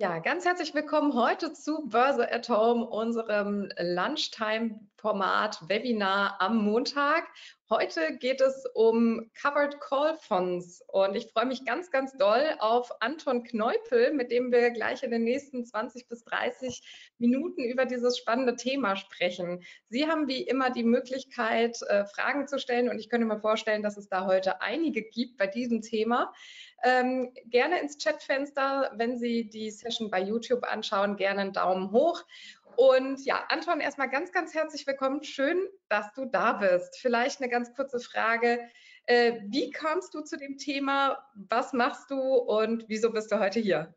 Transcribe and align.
Ja, 0.00 0.18
ganz 0.18 0.46
herzlich 0.46 0.74
willkommen 0.74 1.12
heute 1.12 1.52
zu 1.52 1.86
Börse 1.86 2.32
at 2.32 2.48
Home, 2.48 2.86
unserem 2.86 3.68
Lunchtime-Format 3.78 5.68
Webinar 5.68 6.40
am 6.40 6.64
Montag. 6.64 7.28
Heute 7.68 8.16
geht 8.16 8.40
es 8.40 8.64
um 8.72 9.30
Covered 9.40 9.78
Call 9.78 10.16
Fonds 10.16 10.82
und 10.88 11.14
ich 11.16 11.30
freue 11.30 11.44
mich 11.44 11.66
ganz, 11.66 11.90
ganz 11.90 12.16
doll 12.16 12.42
auf 12.60 12.90
Anton 13.00 13.44
Kneupel, 13.44 14.14
mit 14.14 14.30
dem 14.30 14.50
wir 14.50 14.70
gleich 14.70 15.02
in 15.02 15.10
den 15.10 15.22
nächsten 15.22 15.66
20 15.66 16.08
bis 16.08 16.24
30 16.24 17.12
Minuten 17.18 17.62
über 17.62 17.84
dieses 17.84 18.16
spannende 18.16 18.56
Thema 18.56 18.96
sprechen. 18.96 19.62
Sie 19.90 20.06
haben 20.06 20.28
wie 20.28 20.42
immer 20.42 20.70
die 20.70 20.82
Möglichkeit, 20.82 21.78
äh, 21.82 22.06
Fragen 22.06 22.48
zu 22.48 22.58
stellen 22.58 22.88
und 22.88 22.98
ich 22.98 23.10
könnte 23.10 23.26
mir 23.26 23.38
vorstellen, 23.38 23.82
dass 23.82 23.98
es 23.98 24.08
da 24.08 24.24
heute 24.24 24.62
einige 24.62 25.02
gibt 25.02 25.36
bei 25.36 25.46
diesem 25.46 25.82
Thema. 25.82 26.32
Ähm, 26.82 27.32
gerne 27.46 27.80
ins 27.80 27.98
Chatfenster, 27.98 28.92
wenn 28.96 29.18
Sie 29.18 29.48
die 29.48 29.70
Session 29.70 30.10
bei 30.10 30.20
YouTube 30.20 30.64
anschauen, 30.64 31.16
gerne 31.16 31.40
einen 31.42 31.52
Daumen 31.52 31.90
hoch. 31.92 32.24
Und 32.76 33.24
ja, 33.26 33.44
Anton, 33.48 33.80
erstmal 33.80 34.08
ganz, 34.08 34.32
ganz 34.32 34.54
herzlich 34.54 34.86
willkommen. 34.86 35.22
Schön, 35.22 35.68
dass 35.88 36.12
du 36.14 36.24
da 36.24 36.54
bist. 36.54 36.98
Vielleicht 36.98 37.40
eine 37.40 37.50
ganz 37.50 37.74
kurze 37.74 38.00
Frage. 38.00 38.60
Äh, 39.04 39.40
wie 39.48 39.70
kamst 39.70 40.14
du 40.14 40.22
zu 40.22 40.38
dem 40.38 40.56
Thema? 40.56 41.18
Was 41.34 41.72
machst 41.72 42.10
du 42.10 42.18
und 42.18 42.84
wieso 42.88 43.12
bist 43.12 43.30
du 43.32 43.38
heute 43.38 43.60
hier? 43.60 43.94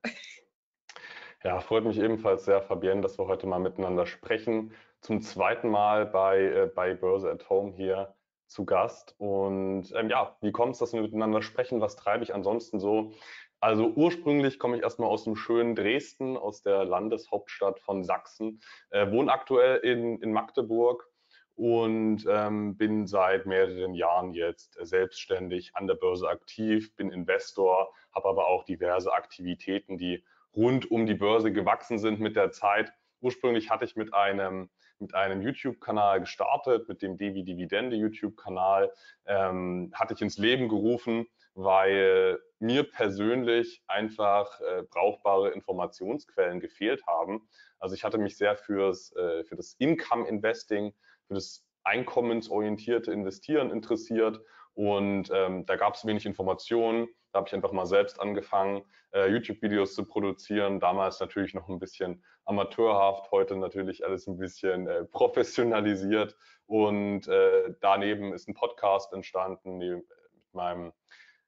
Ja, 1.43 1.59
freut 1.59 1.83
mich 1.83 1.99
ebenfalls 1.99 2.45
sehr, 2.45 2.61
Fabienne, 2.61 3.01
dass 3.01 3.19
wir 3.19 3.27
heute 3.27 3.47
mal 3.47 3.59
miteinander 3.59 4.05
sprechen. 4.05 4.73
Zum 5.01 5.21
zweiten 5.21 5.67
Mal 5.67 6.05
bei, 6.05 6.39
äh, 6.41 6.71
bei 6.73 6.93
Börse 6.93 7.29
at 7.29 7.49
Home 7.49 7.73
hier 7.73 8.15
zu 8.53 8.65
Gast. 8.65 9.15
Und 9.17 9.91
ähm, 9.95 10.09
ja, 10.09 10.37
wie 10.41 10.51
kommt 10.51 10.73
es, 10.73 10.79
dass 10.79 10.93
wir 10.93 11.01
miteinander 11.01 11.41
sprechen? 11.41 11.81
Was 11.81 11.95
treibe 11.95 12.23
ich 12.23 12.33
ansonsten 12.33 12.79
so? 12.79 13.13
Also 13.59 13.87
ursprünglich 13.95 14.59
komme 14.59 14.77
ich 14.77 14.83
erstmal 14.83 15.09
aus 15.09 15.23
dem 15.23 15.35
schönen 15.35 15.75
Dresden, 15.75 16.37
aus 16.37 16.63
der 16.63 16.85
Landeshauptstadt 16.85 17.79
von 17.79 18.03
Sachsen, 18.03 18.61
äh, 18.89 19.09
wohne 19.11 19.31
aktuell 19.31 19.77
in, 19.77 20.21
in 20.21 20.33
Magdeburg 20.33 21.07
und 21.55 22.25
ähm, 22.27 22.77
bin 22.77 23.07
seit 23.07 23.45
mehreren 23.45 23.93
Jahren 23.93 24.33
jetzt 24.33 24.77
selbstständig 24.81 25.75
an 25.75 25.87
der 25.87 25.95
Börse 25.95 26.27
aktiv, 26.27 26.95
bin 26.95 27.11
Investor, 27.11 27.93
habe 28.13 28.27
aber 28.27 28.47
auch 28.47 28.63
diverse 28.63 29.13
Aktivitäten, 29.13 29.97
die 29.97 30.23
rund 30.55 30.89
um 30.91 31.05
die 31.05 31.15
Börse 31.15 31.51
gewachsen 31.51 31.99
sind 31.99 32.19
mit 32.19 32.35
der 32.35 32.51
Zeit. 32.51 32.91
Ursprünglich 33.21 33.69
hatte 33.69 33.85
ich 33.85 33.95
mit 33.95 34.13
einem 34.13 34.69
mit 34.99 35.13
einem 35.15 35.41
YouTube-Kanal 35.41 36.21
gestartet, 36.21 36.87
mit 36.87 37.01
dem 37.01 37.17
Devi 37.17 37.43
Dividende 37.43 37.95
YouTube-Kanal, 37.95 38.91
ähm, 39.25 39.91
hatte 39.93 40.13
ich 40.13 40.21
ins 40.21 40.37
Leben 40.37 40.69
gerufen, 40.69 41.27
weil 41.55 42.39
mir 42.59 42.89
persönlich 42.89 43.83
einfach 43.87 44.59
äh, 44.61 44.83
brauchbare 44.89 45.51
Informationsquellen 45.51 46.59
gefehlt 46.59 47.05
haben. 47.05 47.47
Also 47.79 47.95
ich 47.95 48.03
hatte 48.03 48.17
mich 48.17 48.37
sehr 48.37 48.55
fürs, 48.55 49.15
äh, 49.15 49.43
für 49.43 49.55
das 49.55 49.75
Income 49.79 50.27
Investing, 50.27 50.93
für 51.27 51.35
das 51.35 51.65
einkommensorientierte 51.83 53.11
Investieren 53.11 53.71
interessiert 53.71 54.39
und 54.73 55.29
ähm, 55.33 55.65
da 55.65 55.75
gab 55.75 55.95
es 55.95 56.05
wenig 56.05 56.25
Informationen. 56.25 57.07
Da 57.33 57.39
habe 57.39 57.47
ich 57.47 57.55
einfach 57.55 57.71
mal 57.71 57.87
selbst 57.87 58.21
angefangen, 58.21 58.83
äh, 59.11 59.27
YouTube-Videos 59.27 59.95
zu 59.95 60.05
produzieren. 60.05 60.79
Damals 60.79 61.19
natürlich 61.19 61.55
noch 61.55 61.67
ein 61.67 61.79
bisschen 61.79 62.23
amateurhaft, 62.45 63.31
heute 63.31 63.55
natürlich 63.55 64.05
alles 64.05 64.27
ein 64.27 64.37
bisschen 64.37 64.87
äh, 64.87 65.03
professionalisiert. 65.05 66.37
Und 66.67 67.27
äh, 67.27 67.73
daneben 67.81 68.33
ist 68.33 68.47
ein 68.47 68.53
Podcast 68.53 69.13
entstanden 69.13 69.79
mit 69.79 70.05
meinem 70.53 70.93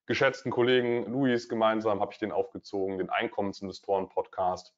geschätzten 0.07 0.51
Kollegen 0.51 1.11
Luis 1.11 1.49
gemeinsam 1.49 1.99
habe 1.99 2.11
ich 2.13 2.19
den 2.19 2.31
aufgezogen, 2.31 2.97
den 2.97 3.09
Einkommensinvestoren-Podcast. 3.09 4.73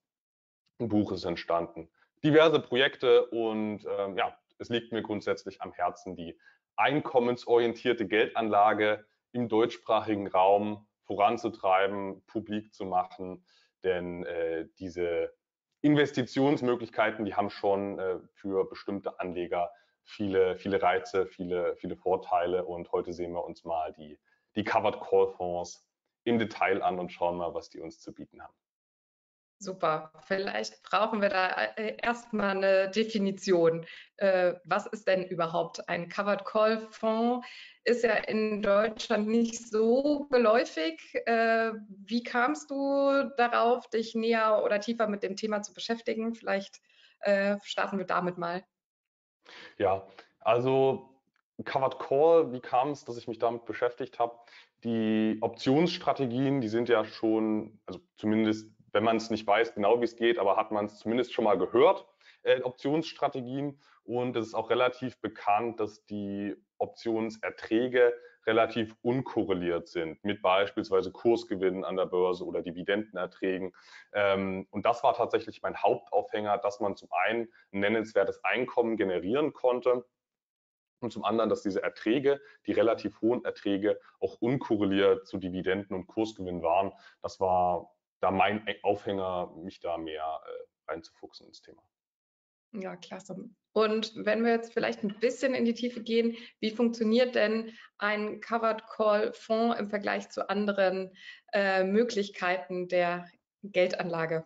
Ein 0.80 0.89
Buch 0.89 1.11
ist 1.11 1.23
entstanden. 1.23 1.89
Diverse 2.23 2.59
Projekte 2.59 3.27
und 3.27 3.86
ähm, 3.86 4.17
ja, 4.17 4.37
es 4.58 4.70
liegt 4.70 4.92
mir 4.92 5.04
grundsätzlich 5.04 5.61
am 5.61 5.71
Herzen, 5.71 6.15
die 6.15 6.37
einkommensorientierte 6.76 8.08
Geldanlage 8.08 9.05
im 9.31 9.49
deutschsprachigen 9.49 10.27
Raum 10.27 10.86
voranzutreiben, 11.07 12.21
publik 12.27 12.73
zu 12.73 12.85
machen. 12.85 13.43
Denn 13.83 14.25
äh, 14.25 14.67
diese 14.77 15.33
Investitionsmöglichkeiten, 15.81 17.25
die 17.25 17.35
haben 17.35 17.49
schon 17.49 17.99
äh, 17.99 18.19
für 18.33 18.69
bestimmte 18.69 19.19
Anleger 19.19 19.71
viele, 20.03 20.55
viele 20.57 20.81
Reize, 20.81 21.25
viele, 21.25 21.75
viele 21.77 21.95
Vorteile. 21.95 22.65
Und 22.65 22.91
heute 22.91 23.13
sehen 23.13 23.33
wir 23.33 23.43
uns 23.43 23.63
mal 23.63 23.93
die, 23.93 24.19
die 24.55 24.63
Covered 24.63 24.99
Call 25.01 25.29
Fonds 25.29 25.87
im 26.23 26.39
Detail 26.39 26.81
an 26.81 26.99
und 26.99 27.11
schauen 27.11 27.37
mal, 27.37 27.53
was 27.53 27.69
die 27.69 27.79
uns 27.79 27.99
zu 27.99 28.13
bieten 28.13 28.41
haben. 28.41 28.53
Super. 29.59 30.11
Vielleicht 30.27 30.83
brauchen 30.83 31.19
wir 31.19 31.29
da 31.29 31.49
äh, 31.77 31.97
erstmal 32.03 32.51
eine 32.51 32.91
Definition. 32.91 33.87
Äh, 34.17 34.53
was 34.65 34.85
ist 34.85 35.07
denn 35.07 35.25
überhaupt 35.25 35.89
ein 35.89 36.09
Covered 36.09 36.45
Call 36.45 36.87
Fonds? 36.91 37.47
Ist 37.83 38.03
ja 38.03 38.13
in 38.13 38.61
Deutschland 38.61 39.27
nicht 39.27 39.67
so 39.67 40.27
geläufig. 40.29 41.01
Äh, 41.25 41.71
wie 42.05 42.21
kamst 42.21 42.69
du 42.69 43.31
darauf, 43.37 43.89
dich 43.89 44.13
näher 44.13 44.61
oder 44.63 44.79
tiefer 44.79 45.07
mit 45.07 45.23
dem 45.23 45.35
Thema 45.35 45.61
zu 45.61 45.73
beschäftigen? 45.73 46.33
Vielleicht 46.35 46.79
starten 47.63 47.97
wir 47.97 48.05
damit 48.05 48.37
mal. 48.37 48.63
Ja, 49.79 50.07
also 50.39 51.19
Covered 51.65 51.97
Call, 51.97 52.53
wie 52.53 52.59
kam 52.59 52.91
es, 52.91 53.05
dass 53.05 53.17
ich 53.17 53.27
mich 53.27 53.39
damit 53.39 53.65
beschäftigt 53.65 54.19
habe? 54.19 54.37
Die 54.83 55.39
Optionsstrategien, 55.41 56.61
die 56.61 56.67
sind 56.67 56.89
ja 56.89 57.03
schon, 57.05 57.79
also 57.87 57.99
zumindest 58.17 58.77
wenn 58.92 59.03
man 59.03 59.17
es 59.17 59.30
nicht 59.30 59.45
weiß 59.45 59.73
genau, 59.73 59.99
wie 59.99 60.05
es 60.05 60.15
geht, 60.15 60.39
aber 60.39 60.55
hat 60.55 60.71
man 60.71 60.86
es 60.86 60.99
zumindest 60.99 61.33
schon 61.33 61.45
mal 61.45 61.58
gehört, 61.58 62.05
äh, 62.43 62.61
Optionsstrategien. 62.61 63.80
Und 64.03 64.36
es 64.37 64.48
ist 64.48 64.53
auch 64.53 64.70
relativ 64.70 65.20
bekannt, 65.20 65.80
dass 65.80 66.05
die 66.05 66.55
Optionserträge 66.77 68.14
relativ 68.45 68.95
unkorreliert 69.02 69.89
sind 69.89 70.23
mit 70.23 70.42
beispielsweise 70.42 71.11
Kursgewinnen 71.11 71.83
an 71.83 71.98
der 71.98 72.05
Börse 72.05 72.45
oder 72.45 72.61
Dividendenerträgen. 72.61 73.73
Ähm, 74.14 74.67
und 74.71 74.86
das 74.86 75.04
war 75.04 75.14
tatsächlich 75.14 75.61
mein 75.61 75.75
Hauptaufhänger, 75.75 76.58
dass 76.58 76.80
man 76.80 76.95
zum 76.95 77.09
einen 77.11 77.49
ein 77.73 77.81
nennenswertes 77.81 78.42
Einkommen 78.45 78.95
generieren 78.95 79.52
konnte 79.52 80.05
und 81.02 81.11
zum 81.11 81.25
anderen, 81.25 81.49
dass 81.49 81.61
diese 81.61 81.83
Erträge, 81.83 82.42
die 82.65 82.71
relativ 82.71 83.21
hohen 83.21 83.43
Erträge, 83.43 83.99
auch 84.19 84.37
unkorreliert 84.39 85.27
zu 85.27 85.37
Dividenden 85.37 85.95
und 85.95 86.08
Kursgewinnen 86.08 86.64
waren. 86.64 86.93
Das 87.21 87.39
war 87.39 87.96
da 88.20 88.32
mein 88.32 88.66
Aufhänger, 88.83 89.54
mich 89.55 89.80
da 89.80 89.98
mehr 89.98 90.42
äh, 90.45 90.92
reinzufuchsen 90.92 91.48
ins 91.48 91.61
Thema. 91.61 91.83
Ja, 92.73 92.95
klasse. 92.95 93.50
Und 93.73 94.14
wenn 94.16 94.44
wir 94.44 94.52
jetzt 94.52 94.73
vielleicht 94.73 95.04
ein 95.04 95.20
bisschen 95.20 95.54
in 95.54 95.66
die 95.66 95.73
Tiefe 95.73 96.02
gehen, 96.02 96.36
wie 96.60 96.72
funktioniert 96.72 97.36
denn 97.36 97.72
ein 97.98 98.42
Covered 98.42 98.86
Call 98.88 99.33
Fonds 99.33 99.80
im 99.80 99.89
Vergleich 99.89 100.30
zu 100.30 100.50
anderen 100.50 101.14
äh, 101.54 101.83
Möglichkeiten 101.83 102.88
der 102.88 103.28
Geldanlage? 103.64 104.45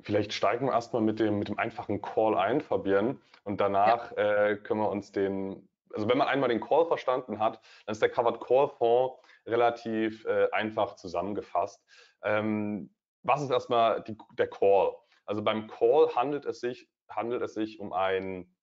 Vielleicht 0.00 0.32
steigen 0.32 0.66
wir 0.66 0.72
erstmal 0.72 1.02
mit 1.02 1.20
dem, 1.20 1.38
mit 1.38 1.48
dem 1.48 1.58
einfachen 1.58 2.02
Call 2.02 2.36
ein, 2.36 2.60
Fabian, 2.60 3.20
und 3.44 3.60
danach 3.60 4.16
ja. 4.16 4.48
äh, 4.48 4.56
können 4.56 4.80
wir 4.80 4.90
uns 4.90 5.12
den, 5.12 5.68
also 5.92 6.08
wenn 6.08 6.18
man 6.18 6.28
einmal 6.28 6.48
den 6.48 6.60
Call 6.60 6.86
verstanden 6.86 7.38
hat, 7.38 7.60
dann 7.86 7.92
ist 7.92 8.02
der 8.02 8.08
Covered 8.08 8.40
Call 8.40 8.68
Fonds 8.68 9.16
relativ 9.46 10.24
äh, 10.24 10.48
einfach 10.52 10.96
zusammengefasst. 10.96 11.84
Ähm, 12.22 12.94
was 13.22 13.42
ist 13.42 13.50
erstmal 13.50 14.02
die, 14.02 14.16
der 14.38 14.48
Call? 14.48 14.94
Also 15.24 15.42
beim 15.42 15.68
Call 15.68 16.14
handelt 16.14 16.44
es 16.44 16.60
sich, 16.60 16.88
handelt 17.08 17.42
es 17.42 17.54
sich 17.54 17.80
um 17.80 17.92
ein 17.92 18.54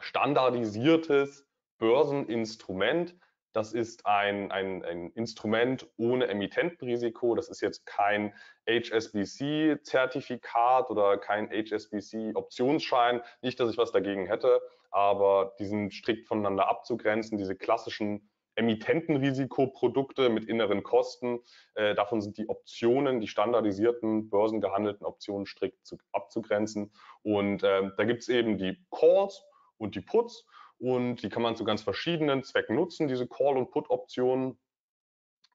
standardisiertes 0.00 1.48
Börseninstrument. 1.78 3.16
Das 3.52 3.72
ist 3.74 4.06
ein, 4.06 4.50
ein, 4.50 4.82
ein 4.84 5.10
Instrument 5.10 5.86
ohne 5.96 6.26
Emittentenrisiko. 6.28 7.34
Das 7.34 7.48
ist 7.48 7.60
jetzt 7.60 7.84
kein 7.84 8.32
HSBC-Zertifikat 8.66 10.88
oder 10.90 11.18
kein 11.18 11.50
HSBC-Optionsschein. 11.50 13.20
Nicht, 13.42 13.60
dass 13.60 13.70
ich 13.70 13.76
was 13.76 13.92
dagegen 13.92 14.24
hätte, 14.26 14.62
aber 14.90 15.54
die 15.58 15.66
sind 15.66 15.92
strikt 15.92 16.26
voneinander 16.26 16.68
abzugrenzen. 16.68 17.36
Diese 17.36 17.54
klassischen 17.54 18.31
Emittentenrisikoprodukte 18.54 20.28
mit 20.28 20.46
inneren 20.46 20.82
Kosten. 20.82 21.40
Äh, 21.74 21.94
davon 21.94 22.20
sind 22.20 22.38
die 22.38 22.48
Optionen, 22.48 23.20
die 23.20 23.28
standardisierten 23.28 24.28
börsengehandelten 24.30 25.06
Optionen 25.06 25.46
strikt 25.46 25.86
zu, 25.86 25.98
abzugrenzen. 26.12 26.92
Und 27.22 27.62
äh, 27.62 27.90
da 27.96 28.04
gibt 28.04 28.22
es 28.22 28.28
eben 28.28 28.58
die 28.58 28.76
Calls 28.90 29.42
und 29.78 29.94
die 29.94 30.00
Puts 30.00 30.46
und 30.78 31.22
die 31.22 31.28
kann 31.28 31.42
man 31.42 31.56
zu 31.56 31.64
ganz 31.64 31.82
verschiedenen 31.82 32.42
Zwecken 32.42 32.74
nutzen, 32.74 33.06
diese 33.06 33.28
Call- 33.28 33.56
und 33.56 33.70
Put-Optionen. 33.70 34.58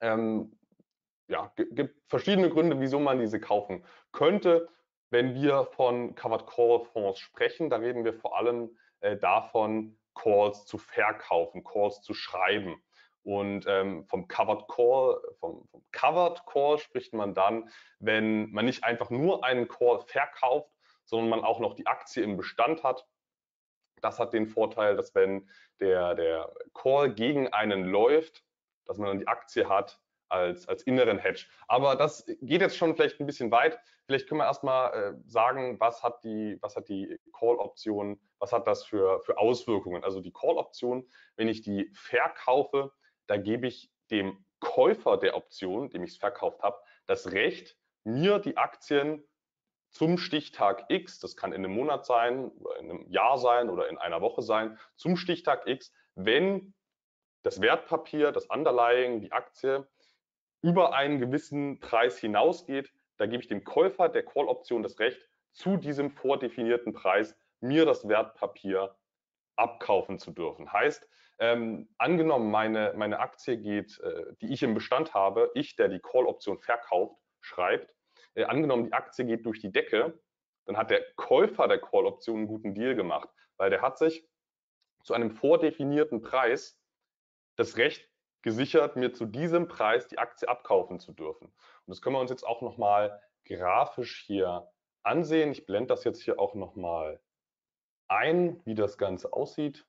Ähm, 0.02 0.58
ja, 1.28 1.52
gibt 1.56 1.96
verschiedene 2.08 2.50
Gründe, 2.50 2.80
wieso 2.80 3.00
man 3.00 3.20
diese 3.20 3.40
kaufen 3.40 3.84
könnte. 4.14 4.70
Wenn 5.10 5.36
wir 5.36 5.66
von 5.66 6.16
Covered 6.16 6.48
Call 6.48 6.86
Fonds 6.86 7.20
sprechen, 7.20 7.70
da 7.70 7.78
reden 7.78 8.06
wir 8.06 8.14
vor 8.14 8.38
allem 8.38 8.78
äh, 9.02 9.18
davon, 9.18 9.98
Calls 10.16 10.66
zu 10.66 10.78
verkaufen, 10.78 11.64
Calls 11.64 12.02
zu 12.02 12.14
schreiben. 12.14 12.82
Und 13.28 13.66
ähm, 13.68 14.06
vom 14.06 14.30
Covered 14.30 14.70
Call, 14.70 15.22
vom, 15.42 15.68
vom 15.68 15.84
Covered 15.92 16.46
Call 16.46 16.78
spricht 16.78 17.14
man 17.14 17.34
dann, 17.34 17.70
wenn 18.00 18.50
man 18.52 18.64
nicht 18.64 18.86
einfach 18.86 19.10
nur 19.10 19.44
einen 19.44 19.68
Call 19.68 20.00
verkauft, 20.00 20.72
sondern 21.04 21.32
man 21.32 21.44
auch 21.44 21.60
noch 21.60 21.74
die 21.74 21.88
Aktie 21.88 22.24
im 22.24 22.38
Bestand 22.38 22.84
hat. 22.84 23.06
Das 24.02 24.18
hat 24.18 24.32
den 24.32 24.48
Vorteil, 24.48 24.96
dass 24.96 25.14
wenn 25.14 25.50
der, 25.82 26.16
der 26.16 26.54
Call 26.74 27.14
gegen 27.14 27.52
einen 27.52 27.84
läuft, 27.84 28.46
dass 28.86 28.98
man 28.98 29.10
dann 29.10 29.20
die 29.20 29.28
Aktie 29.28 29.68
hat 29.68 30.00
als, 30.30 30.66
als 30.70 30.84
inneren 30.84 31.18
Hedge. 31.18 31.48
Aber 31.68 31.98
das 31.98 32.26
geht 32.26 32.62
jetzt 32.62 32.78
schon 32.78 32.96
vielleicht 32.96 33.20
ein 33.20 33.26
bisschen 33.26 33.52
weit. 33.52 33.78
Vielleicht 34.06 34.30
können 34.30 34.40
wir 34.40 34.46
erstmal 34.46 34.94
äh, 34.94 35.14
sagen, 35.26 35.78
was 35.82 36.02
hat 36.02 36.24
die, 36.24 36.58
was 36.62 36.78
hat 36.78 36.88
die 36.88 37.20
Call-Option, 37.34 38.22
was 38.40 38.54
hat 38.54 38.68
das 38.68 38.86
für, 38.86 39.22
für 39.26 39.38
Auswirkungen? 39.38 40.06
Also 40.06 40.22
die 40.22 40.32
Call-Option, 40.32 41.06
wenn 41.36 41.50
ich 41.50 41.62
die 41.62 41.92
verkaufe, 41.94 42.94
da 43.28 43.38
gebe 43.38 43.68
ich 43.68 43.92
dem 44.10 44.44
Käufer 44.60 45.18
der 45.18 45.36
Option, 45.36 45.90
dem 45.90 46.04
ich 46.04 46.12
es 46.12 46.18
verkauft 46.18 46.64
habe, 46.64 46.78
das 47.06 47.32
Recht, 47.32 47.78
mir 48.04 48.40
die 48.40 48.58
Aktien 48.58 49.24
zum 49.90 50.18
Stichtag 50.18 50.86
X, 50.90 51.20
das 51.20 51.36
kann 51.36 51.52
in 51.52 51.64
einem 51.64 51.74
Monat 51.74 52.06
sein, 52.06 52.50
oder 52.52 52.78
in 52.80 52.90
einem 52.90 53.10
Jahr 53.10 53.38
sein 53.38 53.70
oder 53.70 53.90
in 53.90 53.98
einer 53.98 54.22
Woche 54.22 54.42
sein, 54.42 54.78
zum 54.96 55.16
Stichtag 55.18 55.68
X, 55.68 55.94
wenn 56.16 56.74
das 57.44 57.62
Wertpapier, 57.62 58.32
das 58.32 58.46
Underlying, 58.46 59.22
die 59.22 59.32
Aktie 59.32 59.88
über 60.62 60.94
einen 60.94 61.20
gewissen 61.20 61.80
Preis 61.80 62.18
hinausgeht, 62.18 62.92
da 63.18 63.26
gebe 63.26 63.42
ich 63.42 63.48
dem 63.48 63.64
Käufer 63.64 64.10
der 64.10 64.24
Call-Option 64.24 64.84
das 64.84 65.00
Recht, 65.00 65.28
zu 65.52 65.78
diesem 65.78 66.12
vordefinierten 66.12 66.94
Preis 66.94 67.36
mir 67.62 67.86
das 67.86 68.08
Wertpapier 68.08 68.96
abkaufen 69.56 70.20
zu 70.20 70.32
dürfen. 70.32 70.72
Heißt, 70.72 71.08
ähm, 71.40 71.90
angenommen, 71.98 72.50
meine, 72.52 72.94
meine 72.96 73.20
Aktie 73.20 73.58
geht, 73.58 74.00
äh, 74.00 74.34
die 74.42 74.54
ich 74.54 74.64
im 74.64 74.74
Bestand 74.74 75.14
habe, 75.14 75.52
ich, 75.54 75.76
der 75.76 75.88
die 75.88 76.00
Call-Option 76.00 76.60
verkauft, 76.60 77.18
schreibt, 77.42 77.96
äh, 78.34 78.46
angenommen, 78.46 78.86
die 78.86 78.94
Aktie 78.94 79.26
geht 79.26 79.46
durch 79.46 79.60
die 79.60 79.72
Decke, 79.72 80.20
dann 80.66 80.78
hat 80.78 80.90
der 80.90 81.04
Käufer 81.16 81.68
der 81.68 81.80
Call-Option 81.80 82.38
einen 82.38 82.48
guten 82.48 82.74
Deal 82.74 82.96
gemacht, 82.96 83.30
weil 83.58 83.70
der 83.70 83.82
hat 83.82 83.98
sich 83.98 84.28
zu 85.04 85.14
einem 85.14 85.32
vordefinierten 85.32 86.22
Preis 86.22 86.82
das 87.56 87.78
Recht 87.78 88.10
gesichert, 88.42 88.96
mir 88.96 89.14
zu 89.14 89.26
diesem 89.26 89.68
Preis 89.68 90.08
die 90.08 90.20
Aktie 90.20 90.48
abkaufen 90.48 91.00
zu 91.00 91.14
dürfen. 91.14 91.48
Und 91.48 91.88
das 91.88 92.02
können 92.02 92.16
wir 92.16 92.20
uns 92.20 92.30
jetzt 92.30 92.46
auch 92.46 92.62
nochmal 92.62 93.22
grafisch 93.46 94.24
hier 94.26 94.70
ansehen. 95.04 95.52
Ich 95.52 95.66
blende 95.66 95.88
das 95.88 96.04
jetzt 96.04 96.22
hier 96.22 96.40
auch 96.40 96.54
nochmal 96.54 97.22
ein, 98.10 98.62
wie 98.66 98.76
das 98.76 98.98
Ganze 98.98 99.34
aussieht. 99.34 99.87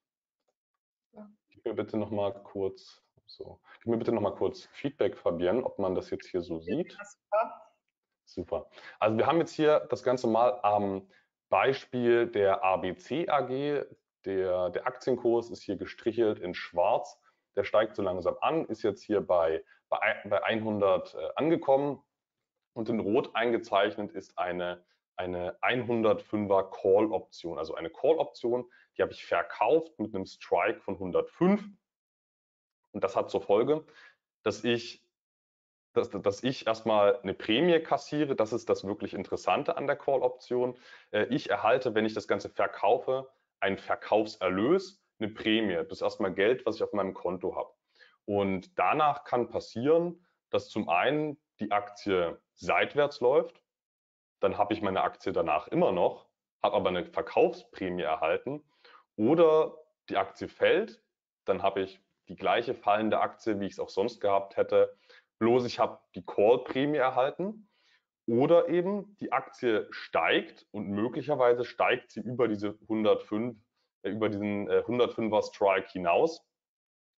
Gib 1.50 1.64
mir 1.64 1.74
bitte 1.74 1.96
nochmal 1.96 2.42
kurz, 2.42 3.02
so, 3.26 3.60
gib 3.80 3.86
mir 3.88 3.98
bitte 3.98 4.12
noch 4.12 4.20
mal 4.20 4.34
kurz 4.34 4.66
Feedback, 4.72 5.16
Fabienne, 5.16 5.64
ob 5.64 5.78
man 5.78 5.94
das 5.94 6.10
jetzt 6.10 6.28
hier 6.28 6.40
so 6.40 6.58
sieht. 6.60 6.96
Super. 8.24 8.68
Also 8.98 9.16
wir 9.16 9.26
haben 9.26 9.38
jetzt 9.38 9.52
hier 9.52 9.86
das 9.90 10.02
Ganze 10.02 10.26
mal 10.26 10.60
am 10.62 11.10
Beispiel 11.48 12.26
der 12.26 12.62
ABC 12.62 13.28
AG. 13.28 13.86
Der, 14.24 14.70
der 14.70 14.86
Aktienkurs 14.86 15.48
ist 15.50 15.62
hier 15.62 15.76
gestrichelt 15.76 16.38
in 16.40 16.52
schwarz 16.52 17.18
der 17.58 17.64
steigt 17.64 17.96
so 17.96 18.02
langsam 18.02 18.36
an, 18.40 18.66
ist 18.66 18.84
jetzt 18.84 19.02
hier 19.02 19.20
bei, 19.20 19.64
bei, 19.88 19.98
bei 20.24 20.42
100 20.44 21.14
äh, 21.14 21.28
angekommen 21.34 22.00
und 22.72 22.88
in 22.88 23.00
Rot 23.00 23.34
eingezeichnet 23.34 24.12
ist 24.12 24.38
eine, 24.38 24.84
eine 25.18 25.58
105er 25.60 26.70
Call-Option, 26.70 27.58
also 27.58 27.74
eine 27.74 27.90
Call-Option, 27.90 28.70
die 28.96 29.02
habe 29.02 29.12
ich 29.12 29.24
verkauft 29.24 29.98
mit 29.98 30.14
einem 30.14 30.26
Strike 30.26 30.80
von 30.80 30.94
105 30.94 31.62
und 32.92 33.04
das 33.04 33.16
hat 33.16 33.30
zur 33.30 33.42
Folge, 33.42 33.84
dass 34.42 34.64
ich 34.64 35.04
dass, 35.94 36.10
dass 36.10 36.44
ich 36.44 36.66
erstmal 36.66 37.18
eine 37.20 37.34
Prämie 37.34 37.80
kassiere, 37.80 38.36
das 38.36 38.52
ist 38.52 38.68
das 38.68 38.84
wirklich 38.84 39.14
Interessante 39.14 39.76
an 39.76 39.86
der 39.86 39.96
Call-Option. 39.96 40.78
Äh, 41.10 41.24
ich 41.30 41.50
erhalte, 41.50 41.94
wenn 41.94 42.04
ich 42.04 42.14
das 42.14 42.28
Ganze 42.28 42.50
verkaufe, 42.50 43.28
einen 43.58 43.78
Verkaufserlös 43.78 45.02
eine 45.18 45.30
Prämie. 45.30 45.74
Das 45.74 45.98
ist 45.98 46.02
erstmal 46.02 46.32
Geld, 46.32 46.64
was 46.66 46.76
ich 46.76 46.82
auf 46.82 46.92
meinem 46.92 47.14
Konto 47.14 47.56
habe. 47.56 47.72
Und 48.24 48.78
danach 48.78 49.24
kann 49.24 49.48
passieren, 49.48 50.24
dass 50.50 50.68
zum 50.68 50.88
einen 50.88 51.40
die 51.60 51.72
Aktie 51.72 52.40
seitwärts 52.54 53.20
läuft, 53.20 53.60
dann 54.40 54.58
habe 54.58 54.74
ich 54.74 54.82
meine 54.82 55.02
Aktie 55.02 55.32
danach 55.32 55.68
immer 55.68 55.92
noch, 55.92 56.26
habe 56.62 56.76
aber 56.76 56.88
eine 56.90 57.04
Verkaufsprämie 57.04 58.02
erhalten. 58.02 58.62
Oder 59.16 59.76
die 60.08 60.16
Aktie 60.16 60.48
fällt, 60.48 61.02
dann 61.44 61.62
habe 61.62 61.82
ich 61.82 62.00
die 62.28 62.36
gleiche 62.36 62.74
fallende 62.74 63.20
Aktie, 63.20 63.58
wie 63.58 63.66
ich 63.66 63.72
es 63.72 63.80
auch 63.80 63.88
sonst 63.88 64.20
gehabt 64.20 64.56
hätte, 64.56 64.94
bloß 65.38 65.64
ich 65.64 65.78
habe 65.78 66.00
die 66.14 66.24
Call-Prämie 66.24 66.98
erhalten. 66.98 67.68
Oder 68.26 68.68
eben 68.68 69.16
die 69.20 69.32
Aktie 69.32 69.86
steigt 69.90 70.66
und 70.70 70.88
möglicherweise 70.88 71.64
steigt 71.64 72.10
sie 72.10 72.20
über 72.20 72.46
diese 72.46 72.78
105 72.82 73.56
äh, 74.02 74.10
über 74.10 74.28
diesen 74.28 74.68
105er 74.68 75.38
äh, 75.38 75.42
Strike 75.42 75.88
hinaus. 75.90 76.44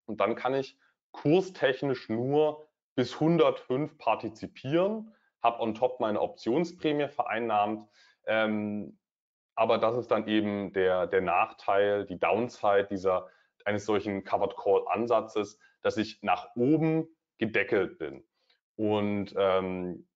Und 0.05 0.21
dann 0.21 0.35
kann 0.35 0.53
ich 0.53 0.77
kurstechnisch 1.11 2.09
nur 2.09 2.69
bis 2.95 3.15
105 3.15 3.97
partizipieren, 3.97 5.15
habe 5.41 5.61
on 5.61 5.75
top 5.75 5.99
meine 5.99 6.21
Optionsprämie 6.21 7.07
vereinnahmt. 7.07 7.87
Ähm, 8.25 8.97
aber 9.55 9.77
das 9.77 9.97
ist 9.97 10.11
dann 10.11 10.27
eben 10.27 10.71
der, 10.73 11.07
der 11.07 11.21
Nachteil, 11.21 12.05
die 12.05 12.19
Downside 12.19 12.87
dieser, 12.89 13.27
eines 13.65 13.85
solchen 13.85 14.23
Covered 14.23 14.55
Call 14.55 14.85
Ansatzes, 14.87 15.59
dass 15.81 15.97
ich 15.97 16.19
nach 16.21 16.55
oben 16.55 17.07
gedeckelt 17.37 17.97
bin. 17.99 18.23
Und 18.75 19.33
ähm, 19.37 20.07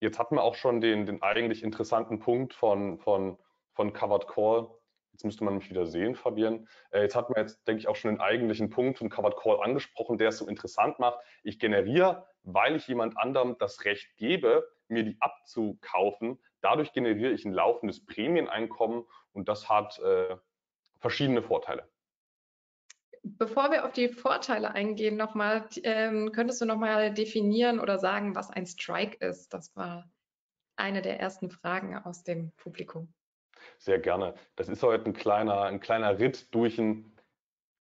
jetzt 0.00 0.18
hatten 0.18 0.36
wir 0.36 0.42
auch 0.42 0.54
schon 0.54 0.80
den, 0.80 1.04
den 1.04 1.22
eigentlich 1.22 1.62
interessanten 1.62 2.20
Punkt 2.20 2.54
von, 2.54 2.98
von, 2.98 3.38
von 3.74 3.92
Covered 3.92 4.28
Call, 4.28 4.70
Jetzt 5.18 5.24
müsste 5.24 5.42
man 5.42 5.56
mich 5.56 5.68
wieder 5.68 5.84
sehen, 5.84 6.14
Fabian. 6.14 6.68
Äh, 6.92 7.02
jetzt 7.02 7.16
hat 7.16 7.28
man 7.28 7.40
jetzt, 7.40 7.66
denke 7.66 7.80
ich, 7.80 7.88
auch 7.88 7.96
schon 7.96 8.12
den 8.12 8.20
eigentlichen 8.20 8.70
Punkt 8.70 8.98
von 8.98 9.08
Covered 9.08 9.36
Call 9.36 9.60
angesprochen, 9.60 10.16
der 10.16 10.28
es 10.28 10.38
so 10.38 10.46
interessant 10.46 11.00
macht. 11.00 11.18
Ich 11.42 11.58
generiere, 11.58 12.24
weil 12.44 12.76
ich 12.76 12.86
jemand 12.86 13.18
anderem 13.18 13.56
das 13.58 13.84
Recht 13.84 14.16
gebe, 14.16 14.70
mir 14.86 15.02
die 15.02 15.16
abzukaufen. 15.18 16.38
Dadurch 16.60 16.92
generiere 16.92 17.32
ich 17.32 17.44
ein 17.44 17.52
laufendes 17.52 18.06
Prämieneinkommen 18.06 19.06
und 19.32 19.48
das 19.48 19.68
hat 19.68 19.98
äh, 19.98 20.36
verschiedene 21.00 21.42
Vorteile. 21.42 21.88
Bevor 23.24 23.72
wir 23.72 23.86
auf 23.86 23.92
die 23.92 24.10
Vorteile 24.10 24.70
eingehen, 24.70 25.16
nochmal, 25.16 25.68
ähm, 25.82 26.30
könntest 26.30 26.60
du 26.60 26.64
nochmal 26.64 27.12
definieren 27.12 27.80
oder 27.80 27.98
sagen, 27.98 28.36
was 28.36 28.50
ein 28.50 28.66
Strike 28.66 29.16
ist? 29.18 29.52
Das 29.52 29.74
war 29.74 30.08
eine 30.76 31.02
der 31.02 31.18
ersten 31.18 31.50
Fragen 31.50 31.96
aus 31.98 32.22
dem 32.22 32.52
Publikum. 32.52 33.12
Sehr 33.76 33.98
gerne. 33.98 34.34
Das 34.56 34.68
ist 34.68 34.82
heute 34.82 35.06
ein 35.06 35.12
kleiner, 35.12 35.62
ein 35.62 35.80
kleiner 35.80 36.18
Ritt 36.18 36.54
durch 36.54 36.78
ein 36.78 37.12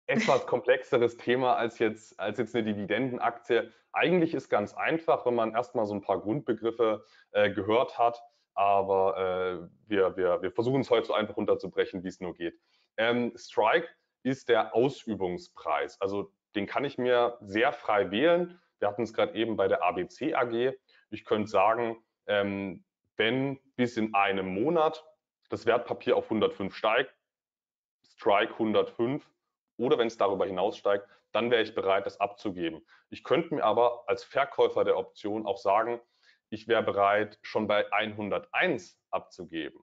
etwas 0.08 0.46
komplexeres 0.46 1.18
Thema 1.18 1.56
als 1.56 1.80
jetzt, 1.80 2.20
als 2.20 2.38
jetzt 2.38 2.56
eine 2.56 2.66
Dividendenaktie. 2.66 3.72
Eigentlich 3.92 4.34
ist 4.34 4.50
ganz 4.50 4.74
einfach, 4.74 5.26
wenn 5.26 5.36
man 5.36 5.54
erstmal 5.54 5.86
so 5.86 5.94
ein 5.94 6.02
paar 6.02 6.20
Grundbegriffe 6.20 7.06
äh, 7.32 7.50
gehört 7.50 7.98
hat, 7.98 8.22
aber 8.54 9.18
äh, 9.18 9.68
wir, 9.88 10.16
wir, 10.18 10.42
wir 10.42 10.52
versuchen 10.52 10.82
es 10.82 10.90
heute 10.90 11.08
so 11.08 11.14
einfach 11.14 11.38
runterzubrechen, 11.38 12.04
wie 12.04 12.08
es 12.08 12.20
nur 12.20 12.34
geht. 12.34 12.60
Ähm, 12.98 13.34
Strike 13.36 13.88
ist 14.24 14.50
der 14.50 14.76
Ausübungspreis. 14.76 16.00
Also 16.02 16.32
den 16.56 16.66
kann 16.66 16.86
ich 16.86 16.98
mir 16.98 17.38
sehr 17.42 17.74
frei 17.74 18.12
wählen. 18.12 18.60
Wir 18.80 18.88
hatten 18.88 19.04
es 19.04 19.14
gerade 19.14 19.36
eben 19.36 19.56
bei 19.56 19.68
der 19.68 19.84
ABC 19.84 20.34
AG. 20.34 20.74
Ich 21.10 21.26
könnte 21.26 21.50
sagen, 21.50 21.98
ähm, 22.28 22.84
wenn 23.18 23.60
bis 23.76 23.98
in 23.98 24.14
einem 24.14 24.48
Monat 24.48 25.04
das 25.56 25.66
Wertpapier 25.66 26.18
auf 26.18 26.26
105 26.26 26.76
steigt, 26.76 27.16
Strike 28.04 28.52
105 28.54 29.26
oder 29.78 29.98
wenn 29.98 30.08
es 30.08 30.18
darüber 30.18 30.46
hinaus 30.46 30.78
steigt, 30.78 31.08
dann 31.32 31.50
wäre 31.50 31.62
ich 31.62 31.74
bereit, 31.74 32.06
das 32.06 32.20
abzugeben. 32.20 32.86
Ich 33.10 33.24
könnte 33.24 33.56
mir 33.56 33.64
aber 33.64 34.04
als 34.08 34.26
Verkäufer 34.26 34.84
der 34.84 34.98
Option 34.98 35.46
auch 35.46 35.58
sagen, 35.58 36.02
ich 36.50 36.68
wäre 36.68 36.84
bereit, 36.84 37.40
schon 37.42 37.68
bei 37.68 37.92
101 37.94 39.00
abzugeben. 39.12 39.80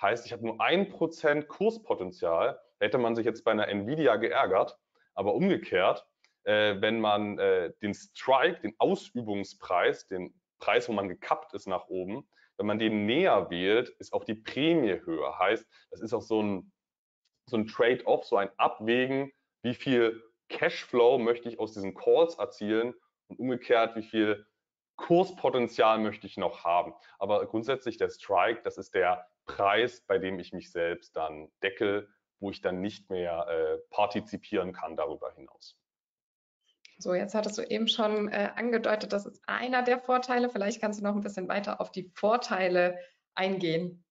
Heißt, 0.00 0.24
ich 0.24 0.32
habe 0.32 0.46
nur 0.46 0.58
ein 0.60 0.88
Prozent 0.88 1.48
Kurspotenzial. 1.48 2.58
hätte 2.78 2.96
man 2.96 3.14
sich 3.14 3.26
jetzt 3.26 3.44
bei 3.44 3.50
einer 3.50 3.68
Nvidia 3.68 4.16
geärgert. 4.16 4.78
Aber 5.14 5.34
umgekehrt, 5.34 6.06
äh, 6.44 6.80
wenn 6.80 6.98
man 6.98 7.38
äh, 7.38 7.74
den 7.82 7.92
Strike, 7.92 8.62
den 8.62 8.74
Ausübungspreis, 8.78 10.08
den 10.08 10.34
Preis, 10.58 10.88
wo 10.88 10.92
man 10.92 11.08
gekappt 11.08 11.52
ist 11.52 11.68
nach 11.68 11.88
oben, 11.88 12.26
wenn 12.60 12.66
man 12.66 12.78
den 12.78 13.06
näher 13.06 13.48
wählt, 13.48 13.88
ist 14.00 14.12
auch 14.12 14.22
die 14.22 14.34
Prämie 14.34 15.00
höher. 15.06 15.38
Heißt, 15.38 15.66
das 15.90 16.02
ist 16.02 16.12
auch 16.12 16.20
so 16.20 16.42
ein, 16.42 16.70
so 17.46 17.56
ein 17.56 17.66
Trade-off, 17.66 18.26
so 18.26 18.36
ein 18.36 18.50
Abwägen, 18.58 19.32
wie 19.62 19.72
viel 19.72 20.22
Cashflow 20.50 21.16
möchte 21.16 21.48
ich 21.48 21.58
aus 21.58 21.72
diesen 21.72 21.94
Calls 21.94 22.34
erzielen 22.34 22.92
und 23.28 23.38
umgekehrt, 23.38 23.96
wie 23.96 24.02
viel 24.02 24.46
Kurspotenzial 24.96 26.00
möchte 26.00 26.26
ich 26.26 26.36
noch 26.36 26.62
haben. 26.62 26.92
Aber 27.18 27.46
grundsätzlich 27.46 27.96
der 27.96 28.10
Strike, 28.10 28.60
das 28.62 28.76
ist 28.76 28.94
der 28.94 29.26
Preis, 29.46 30.02
bei 30.06 30.18
dem 30.18 30.38
ich 30.38 30.52
mich 30.52 30.70
selbst 30.70 31.16
dann 31.16 31.50
deckel, 31.62 32.10
wo 32.40 32.50
ich 32.50 32.60
dann 32.60 32.82
nicht 32.82 33.08
mehr 33.08 33.46
äh, 33.48 33.78
partizipieren 33.88 34.74
kann 34.74 34.96
darüber 34.96 35.32
hinaus. 35.32 35.79
So, 37.00 37.14
jetzt 37.14 37.34
hattest 37.34 37.56
du 37.56 37.62
eben 37.62 37.88
schon 37.88 38.28
äh, 38.28 38.50
angedeutet, 38.54 39.12
das 39.12 39.24
ist 39.24 39.42
einer 39.46 39.82
der 39.82 39.98
Vorteile. 39.98 40.50
Vielleicht 40.50 40.82
kannst 40.82 41.00
du 41.00 41.04
noch 41.04 41.14
ein 41.14 41.22
bisschen 41.22 41.48
weiter 41.48 41.80
auf 41.80 41.90
die 41.90 42.10
Vorteile 42.14 42.98
eingehen. 43.34 44.04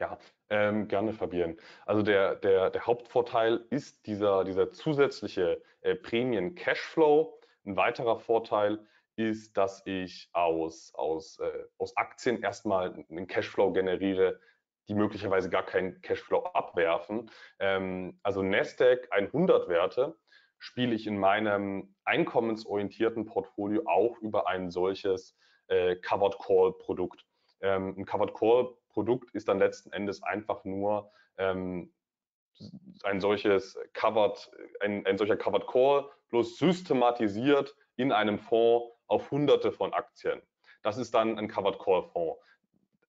Ja, 0.00 0.18
ähm, 0.48 0.88
gerne, 0.88 1.12
Fabian. 1.12 1.58
Also 1.84 2.02
der, 2.02 2.36
der, 2.36 2.70
der 2.70 2.86
Hauptvorteil 2.86 3.66
ist 3.70 4.06
dieser, 4.06 4.44
dieser 4.44 4.70
zusätzliche 4.72 5.62
äh, 5.82 5.96
Prämien-Cashflow. 5.96 7.38
Ein 7.66 7.76
weiterer 7.76 8.18
Vorteil 8.18 8.78
ist, 9.16 9.56
dass 9.56 9.82
ich 9.84 10.30
aus, 10.32 10.94
aus, 10.94 11.38
äh, 11.40 11.64
aus 11.76 11.94
Aktien 11.96 12.40
erstmal 12.42 13.04
einen 13.10 13.26
Cashflow 13.26 13.72
generiere, 13.72 14.40
die 14.88 14.94
möglicherweise 14.94 15.50
gar 15.50 15.66
keinen 15.66 16.00
Cashflow 16.00 16.44
abwerfen. 16.54 17.30
Ähm, 17.58 18.18
also 18.22 18.42
Nasdaq 18.42 19.08
100 19.10 19.68
Werte 19.68 20.16
spiele 20.58 20.94
ich 20.94 21.06
in 21.06 21.18
meinem 21.18 21.94
einkommensorientierten 22.04 23.24
Portfolio 23.24 23.82
auch 23.86 24.18
über 24.18 24.48
ein 24.48 24.70
solches 24.70 25.36
äh, 25.68 25.96
Covered 25.96 26.38
Call 26.38 26.72
Produkt. 26.72 27.24
Ähm, 27.60 27.94
ein 27.96 28.04
Covered 28.04 28.34
Call 28.34 28.74
Produkt 28.88 29.30
ist 29.34 29.48
dann 29.48 29.58
letzten 29.58 29.92
Endes 29.92 30.22
einfach 30.22 30.64
nur 30.64 31.10
ähm, 31.36 31.92
ein 33.04 33.20
solches 33.20 33.78
Covered, 33.92 34.50
ein, 34.80 35.06
ein 35.06 35.18
solcher 35.18 35.36
Covered 35.36 35.66
Call, 35.66 36.08
bloß 36.30 36.58
systematisiert 36.58 37.74
in 37.96 38.12
einem 38.12 38.38
Fonds 38.38 38.92
auf 39.06 39.30
hunderte 39.30 39.72
von 39.72 39.92
Aktien. 39.92 40.42
Das 40.82 40.98
ist 40.98 41.14
dann 41.14 41.38
ein 41.38 41.48
Covered 41.48 41.78
Call 41.78 42.02
Fonds. 42.02 42.40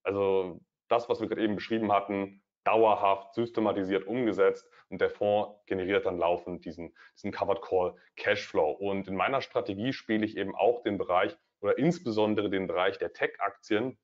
Also 0.03 0.59
das, 0.87 1.09
was 1.09 1.19
wir 1.19 1.27
gerade 1.27 1.43
eben 1.43 1.55
beschrieben 1.55 1.91
hatten, 1.91 2.41
dauerhaft 2.69 3.33
systematisiert 3.33 4.05
umgesetzt 4.05 4.69
und 4.89 5.01
der 5.01 5.09
Fonds 5.09 5.55
generiert 5.65 6.05
dann 6.05 6.19
laufend 6.19 6.65
diesen, 6.65 6.95
diesen 7.15 7.31
Covered 7.31 7.63
Call 7.63 7.95
Cashflow. 8.15 8.69
Und 8.71 9.07
in 9.07 9.15
meiner 9.15 9.41
Strategie 9.41 9.91
spiele 9.91 10.23
ich 10.23 10.37
eben 10.37 10.55
auch 10.55 10.83
den 10.83 10.99
Bereich 10.99 11.35
oder 11.61 11.79
insbesondere 11.79 12.49
den 12.49 12.67
Bereich 12.67 12.99
der 12.99 13.11
Tech-Aktien 13.11 13.97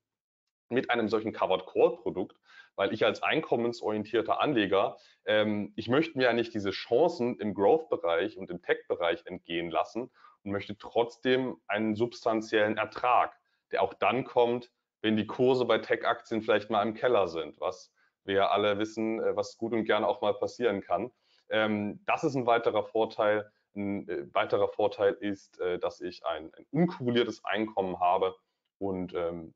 mit 0.70 0.90
einem 0.90 1.10
solchen 1.10 1.32
Covered 1.32 1.68
Call 1.68 1.96
Produkt, 1.98 2.38
weil 2.76 2.92
ich 2.92 3.06
als 3.06 3.22
einkommensorientierter 3.22 4.42
Anleger, 4.42 4.98
ähm, 5.26 5.72
ich 5.76 5.88
möchte 5.88 6.18
mir 6.18 6.26
ja 6.26 6.34
nicht 6.34 6.56
diese 6.56 6.72
Chancen 6.72 7.40
im 7.40 7.54
Growth-Bereich 7.54 8.36
und 8.36 8.50
im 8.50 8.64
Tech-Bereich 8.64 9.28
entgehen 9.28 9.70
lassen 9.70 10.10
und 10.44 10.52
möchte 10.52 10.76
trotzdem 10.76 11.58
einen 11.68 11.96
substanziellen 11.96 12.78
Ertrag, 12.78 13.38
der 13.72 13.84
auch 13.84 13.94
dann 13.94 14.24
kommt, 14.24 14.72
wenn 15.04 15.18
die 15.18 15.28
Kurse 15.28 15.66
bei 15.66 15.78
Tech-Aktien 15.78 16.42
vielleicht 16.42 16.72
mal 16.72 16.82
im 16.82 16.96
Keller 16.96 17.28
sind, 17.28 17.62
was 17.62 17.95
wir 18.26 18.52
alle 18.52 18.78
wissen, 18.78 19.22
äh, 19.22 19.36
was 19.36 19.58
gut 19.58 19.74
und 19.74 19.86
gerne 19.86 20.08
auch 20.08 20.22
mal 20.22 20.34
passieren 20.34 20.82
kann. 20.82 21.12
Ähm, 21.50 22.02
das 22.06 22.24
ist 22.24 22.36
ein 22.36 22.46
weiterer 22.46 22.84
Vorteil. 22.84 23.52
Ein 23.76 24.08
äh, 24.08 24.34
weiterer 24.34 24.70
Vorteil 24.70 25.14
ist, 25.14 25.60
äh, 25.60 25.80
dass 25.80 26.02
ich 26.02 26.26
ein, 26.26 26.52
ein 26.54 26.66
unkorreliertes 26.72 27.44
Einkommen 27.46 28.00
habe 28.00 28.36
und 28.78 29.14
ähm, 29.14 29.54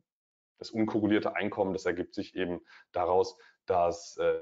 das 0.58 0.72
unkorrelierte 0.72 1.36
Einkommen, 1.36 1.74
das 1.74 1.86
ergibt 1.86 2.14
sich 2.14 2.36
eben 2.36 2.62
daraus, 2.92 3.38
dass 3.66 4.18
äh, 4.18 4.42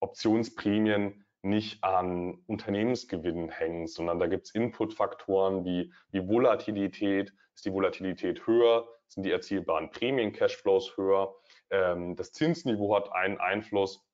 Optionsprämien 0.00 1.24
nicht 1.42 1.82
an 1.84 2.42
Unternehmensgewinnen 2.46 3.50
hängen, 3.50 3.86
sondern 3.86 4.18
da 4.18 4.26
gibt 4.26 4.46
es 4.46 4.54
Inputfaktoren 4.54 5.64
wie, 5.64 5.92
wie 6.10 6.26
Volatilität. 6.26 7.32
Ist 7.54 7.66
die 7.66 7.72
Volatilität 7.72 8.46
höher, 8.46 8.88
sind 9.08 9.24
die 9.24 9.30
erzielbaren 9.30 9.90
Prämien-Cashflows 9.90 10.96
höher. 10.96 11.34
Ähm, 11.74 12.14
das 12.16 12.32
Zinsniveau 12.32 12.94
hat 12.94 13.12
einen 13.12 13.38
Einfluss. 13.38 14.06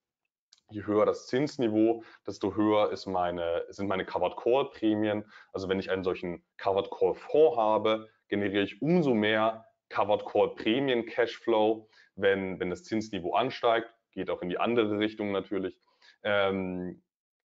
Je 0.70 0.86
höher 0.86 1.04
das 1.04 1.26
Zinsniveau, 1.26 2.04
desto 2.26 2.54
höher 2.54 2.94
meine, 3.06 3.64
sind 3.70 3.88
meine 3.88 4.04
Covered 4.04 4.36
Call 4.36 4.70
Prämien. 4.70 5.24
Also 5.52 5.68
wenn 5.68 5.80
ich 5.80 5.90
einen 5.90 6.04
solchen 6.04 6.44
Covered 6.58 6.90
Call 6.90 7.14
Fonds 7.14 7.56
habe, 7.56 8.08
generiere 8.28 8.64
ich 8.64 8.80
umso 8.80 9.12
mehr 9.12 9.66
Covered 9.88 10.24
Call 10.24 10.54
Prämien 10.54 11.04
Cashflow, 11.06 11.88
wenn, 12.14 12.60
wenn 12.60 12.70
das 12.70 12.84
Zinsniveau 12.84 13.34
ansteigt, 13.34 13.92
geht 14.12 14.30
auch 14.30 14.42
in 14.42 14.48
die 14.48 14.58
andere 14.58 14.98
Richtung 14.98 15.32
natürlich. 15.32 15.78
Ähm, 16.22 17.02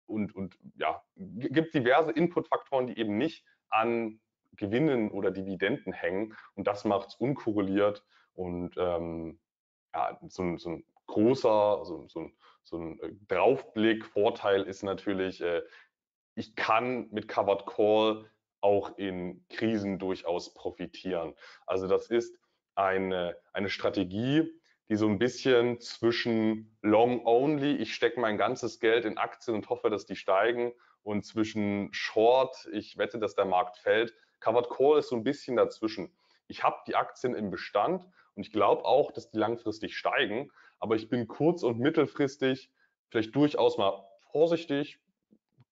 und, 0.06 0.36
und 0.36 0.58
ja, 0.76 1.02
gibt 1.16 1.74
diverse 1.74 2.12
Inputfaktoren, 2.12 2.88
die 2.88 2.98
eben 3.00 3.18
nicht 3.18 3.46
an 3.70 4.20
Gewinnen 4.58 5.10
oder 5.10 5.32
Dividenden 5.32 5.94
hängen 5.94 6.36
und 6.56 6.68
das 6.68 6.84
macht 6.84 7.10
es 7.10 7.16
unkorreliert 7.16 8.06
und 8.34 8.76
ähm, 8.78 9.40
ja, 9.94 10.18
so, 10.28 10.58
so 10.58 10.70
ein 10.70 10.86
großer, 11.08 11.86
so, 11.86 12.08
so, 12.08 12.32
so 12.64 12.78
ein 12.78 13.00
äh, 13.02 13.10
Draufblick, 13.28 14.06
Vorteil 14.06 14.64
ist 14.64 14.84
natürlich, 14.84 15.42
äh, 15.42 15.62
ich 16.36 16.56
kann 16.56 17.10
mit 17.12 17.28
Covered 17.28 17.66
Call 17.66 18.30
auch 18.62 18.98
in 18.98 19.46
Krisen 19.50 20.00
durchaus 20.00 20.54
profitieren. 20.54 21.36
Also 21.66 21.88
das 21.88 22.08
ist 22.08 22.36
eine, 22.76 23.38
eine 23.52 23.70
Strategie, 23.70 24.50
die 24.90 24.96
so 24.96 25.08
ein 25.08 25.20
bisschen 25.20 25.80
zwischen 25.80 26.76
Long 26.82 27.26
Only, 27.26 27.76
ich 27.76 27.94
stecke 27.94 28.20
mein 28.20 28.38
ganzes 28.38 28.80
Geld 28.80 29.06
in 29.06 29.18
Aktien 29.18 29.56
und 29.56 29.70
hoffe, 29.70 29.90
dass 29.90 30.06
die 30.06 30.16
steigen, 30.16 30.74
und 31.04 31.26
zwischen 31.26 31.90
Short, 31.92 32.68
ich 32.72 32.98
wette, 32.98 33.20
dass 33.20 33.36
der 33.36 33.46
Markt 33.46 33.78
fällt. 33.78 34.14
Covered 34.40 34.70
Call 34.70 35.00
ist 35.00 35.10
so 35.10 35.18
ein 35.18 35.24
bisschen 35.24 35.58
dazwischen. 35.58 36.16
Ich 36.48 36.64
habe 36.64 36.78
die 36.88 36.96
Aktien 36.96 37.36
im 37.36 37.50
Bestand 37.52 38.06
und 38.36 38.44
ich 38.44 38.52
glaube 38.52 38.86
auch, 38.86 39.12
dass 39.12 39.30
die 39.30 39.38
langfristig 39.38 39.98
steigen, 39.98 40.52
aber 40.80 40.96
ich 40.96 41.10
bin 41.10 41.28
kurz- 41.28 41.64
und 41.64 41.80
mittelfristig 41.80 42.72
vielleicht 43.10 43.36
durchaus 43.36 43.78
mal 43.78 44.04
vorsichtig, 44.32 45.00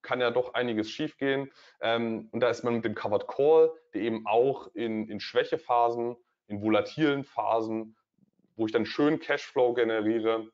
kann 0.01 0.21
ja 0.21 0.31
doch 0.31 0.53
einiges 0.53 0.89
schiefgehen. 0.89 1.51
Ähm, 1.79 2.29
und 2.31 2.39
da 2.39 2.49
ist 2.49 2.63
man 2.63 2.75
mit 2.75 2.85
dem 2.85 2.95
Covered 2.95 3.27
Call, 3.27 3.71
der 3.93 4.01
eben 4.01 4.25
auch 4.25 4.67
in, 4.73 5.07
in 5.09 5.19
Schwächephasen, 5.19 6.15
in 6.47 6.61
volatilen 6.61 7.23
Phasen, 7.23 7.95
wo 8.55 8.65
ich 8.65 8.71
dann 8.71 8.85
schön 8.85 9.19
Cashflow 9.19 9.73
generiere, 9.73 10.51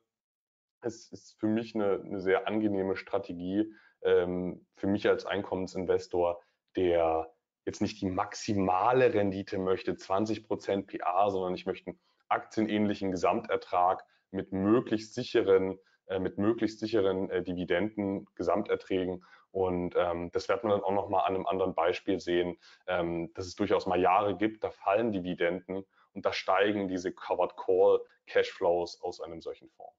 es 0.80 1.10
ist 1.10 1.38
für 1.38 1.48
mich 1.48 1.74
eine, 1.74 2.00
eine 2.04 2.20
sehr 2.20 2.46
angenehme 2.46 2.96
Strategie, 2.96 3.72
ähm, 4.02 4.66
für 4.76 4.86
mich 4.86 5.08
als 5.08 5.26
Einkommensinvestor, 5.26 6.40
der 6.76 7.32
jetzt 7.68 7.82
nicht 7.82 8.00
die 8.00 8.06
maximale 8.06 9.12
Rendite 9.12 9.58
möchte, 9.58 9.94
20 9.94 10.46
Prozent 10.46 10.86
PA, 10.86 11.30
sondern 11.30 11.54
ich 11.54 11.66
möchte 11.66 11.90
einen 11.90 12.00
aktienähnlichen 12.28 13.10
Gesamtertrag 13.10 14.04
mit 14.30 14.52
möglichst 14.52 15.12
sicheren, 15.12 15.78
äh, 16.06 16.18
mit 16.18 16.38
möglichst 16.38 16.80
sicheren 16.80 17.28
äh, 17.28 17.42
Dividenden, 17.42 18.26
Gesamterträgen 18.36 19.22
und 19.50 19.94
ähm, 19.98 20.30
das 20.32 20.48
wird 20.48 20.64
man 20.64 20.72
dann 20.72 20.82
auch 20.82 20.92
nochmal 20.92 21.26
an 21.26 21.34
einem 21.34 21.46
anderen 21.46 21.74
Beispiel 21.74 22.20
sehen, 22.20 22.56
ähm, 22.86 23.34
dass 23.34 23.46
es 23.46 23.54
durchaus 23.54 23.86
mal 23.86 24.00
Jahre 24.00 24.34
gibt, 24.34 24.64
da 24.64 24.70
fallen 24.70 25.12
Dividenden 25.12 25.84
und 26.14 26.24
da 26.24 26.32
steigen 26.32 26.88
diese 26.88 27.12
Covered 27.12 27.54
Call 27.58 28.00
Cashflows 28.26 29.02
aus 29.02 29.20
einem 29.20 29.42
solchen 29.42 29.68
Fonds. 29.68 29.94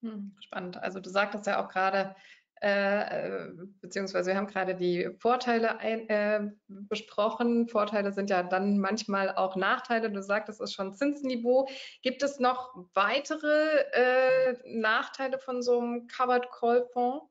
Hm, 0.00 0.34
spannend. 0.40 0.78
Also 0.78 1.00
du 1.00 1.10
sagtest 1.10 1.46
ja 1.46 1.62
auch 1.62 1.68
gerade, 1.68 2.14
äh, 2.60 3.48
beziehungsweise 3.80 4.30
wir 4.30 4.36
haben 4.36 4.46
gerade 4.46 4.74
die 4.74 5.10
Vorteile 5.18 5.78
ein, 5.78 6.08
äh, 6.08 6.50
besprochen. 6.66 7.68
Vorteile 7.68 8.12
sind 8.12 8.30
ja 8.30 8.42
dann 8.42 8.78
manchmal 8.78 9.34
auch 9.34 9.56
Nachteile. 9.56 10.10
Du 10.10 10.22
sagtest, 10.22 10.60
es 10.60 10.70
ist 10.70 10.74
schon 10.74 10.94
Zinsniveau. 10.94 11.68
Gibt 12.02 12.22
es 12.22 12.40
noch 12.40 12.74
weitere 12.94 13.82
äh, 13.92 14.56
Nachteile 14.64 15.38
von 15.38 15.62
so 15.62 15.78
einem 15.78 16.06
Covered 16.08 16.50
Call 16.50 16.86
Fonds? 16.92 17.26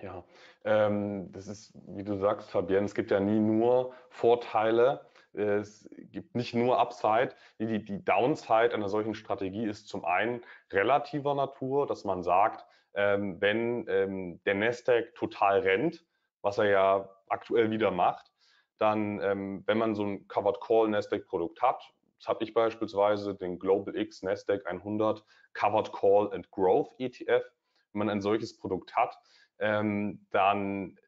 Ja, 0.00 0.24
ähm, 0.64 1.30
das 1.32 1.46
ist, 1.46 1.72
wie 1.88 2.04
du 2.04 2.16
sagst, 2.16 2.50
Fabienne, 2.50 2.86
es 2.86 2.94
gibt 2.94 3.10
ja 3.10 3.20
nie 3.20 3.38
nur 3.38 3.94
Vorteile. 4.10 5.06
Es 5.32 5.88
gibt 6.12 6.36
nicht 6.36 6.54
nur 6.54 6.78
Upside. 6.78 7.30
Die, 7.58 7.84
die 7.84 8.04
Downside 8.04 8.72
einer 8.72 8.88
solchen 8.88 9.14
Strategie 9.14 9.66
ist 9.66 9.88
zum 9.88 10.04
einen 10.04 10.42
relativer 10.70 11.34
Natur, 11.34 11.86
dass 11.86 12.04
man 12.04 12.22
sagt, 12.22 12.64
ähm, 12.94 13.40
wenn 13.40 13.86
ähm, 13.88 14.40
der 14.44 14.54
Nasdaq 14.54 15.14
total 15.14 15.60
rennt, 15.60 16.04
was 16.42 16.58
er 16.58 16.66
ja 16.66 17.08
aktuell 17.28 17.70
wieder 17.70 17.90
macht, 17.90 18.30
dann, 18.78 19.20
ähm, 19.22 19.62
wenn 19.66 19.78
man 19.78 19.94
so 19.94 20.04
ein 20.04 20.28
Covered 20.28 20.60
Call 20.60 20.88
Nasdaq 20.88 21.26
Produkt 21.26 21.62
hat, 21.62 21.82
das 22.18 22.28
habe 22.28 22.44
ich 22.44 22.54
beispielsweise 22.54 23.34
den 23.34 23.58
Global 23.58 23.96
X 23.96 24.22
Nasdaq 24.22 24.66
100 24.66 25.24
Covered 25.52 25.92
Call 25.92 26.32
and 26.32 26.50
Growth 26.50 26.92
ETF. 26.98 27.44
Wenn 27.92 27.98
man 27.98 28.10
ein 28.10 28.20
solches 28.20 28.56
Produkt 28.56 28.96
hat, 28.96 29.16
ähm, 29.58 30.26
dann 30.30 30.98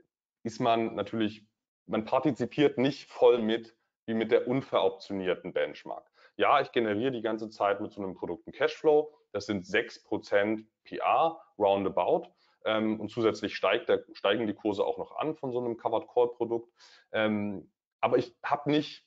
ist 0.43 0.61
man 0.61 0.95
natürlich, 0.95 1.47
man 1.87 2.05
partizipiert 2.05 2.79
nicht 2.79 3.11
voll 3.11 3.39
mit 3.39 3.77
wie 4.07 4.15
mit 4.15 4.31
der 4.31 4.47
unveroptionierten 4.47 5.53
Benchmark. 5.53 6.09
Ja, 6.37 6.61
ich 6.61 6.71
generiere 6.71 7.13
die 7.13 7.23
ganze 7.23 7.51
Zeit 7.51 7.81
mit 7.81 7.93
so 7.93 8.03
einem 8.03 8.15
Produkt 8.15 8.47
einen 8.47 8.55
Cashflow. 8.55 9.13
Das 9.33 9.47
sind 9.47 9.67
6% 9.67 10.65
PR, 10.85 11.41
roundabout. 11.59 12.29
Ähm, 12.65 13.01
und 13.01 13.11
zusätzlich 13.11 13.55
steigt 13.55 13.89
der, 13.89 14.05
steigen 14.13 14.47
die 14.47 14.55
Kurse 14.55 14.85
auch 14.85 14.99
noch 14.99 15.17
an 15.17 15.37
von 15.37 15.53
so 15.53 15.59
einem 15.59 15.77
Covered 15.77 16.09
Call 16.09 16.29
Produkt. 16.29 16.73
Ähm, 17.13 17.71
aber 18.01 18.19
ich 18.19 18.35
habe 18.43 18.71
nicht 18.71 19.07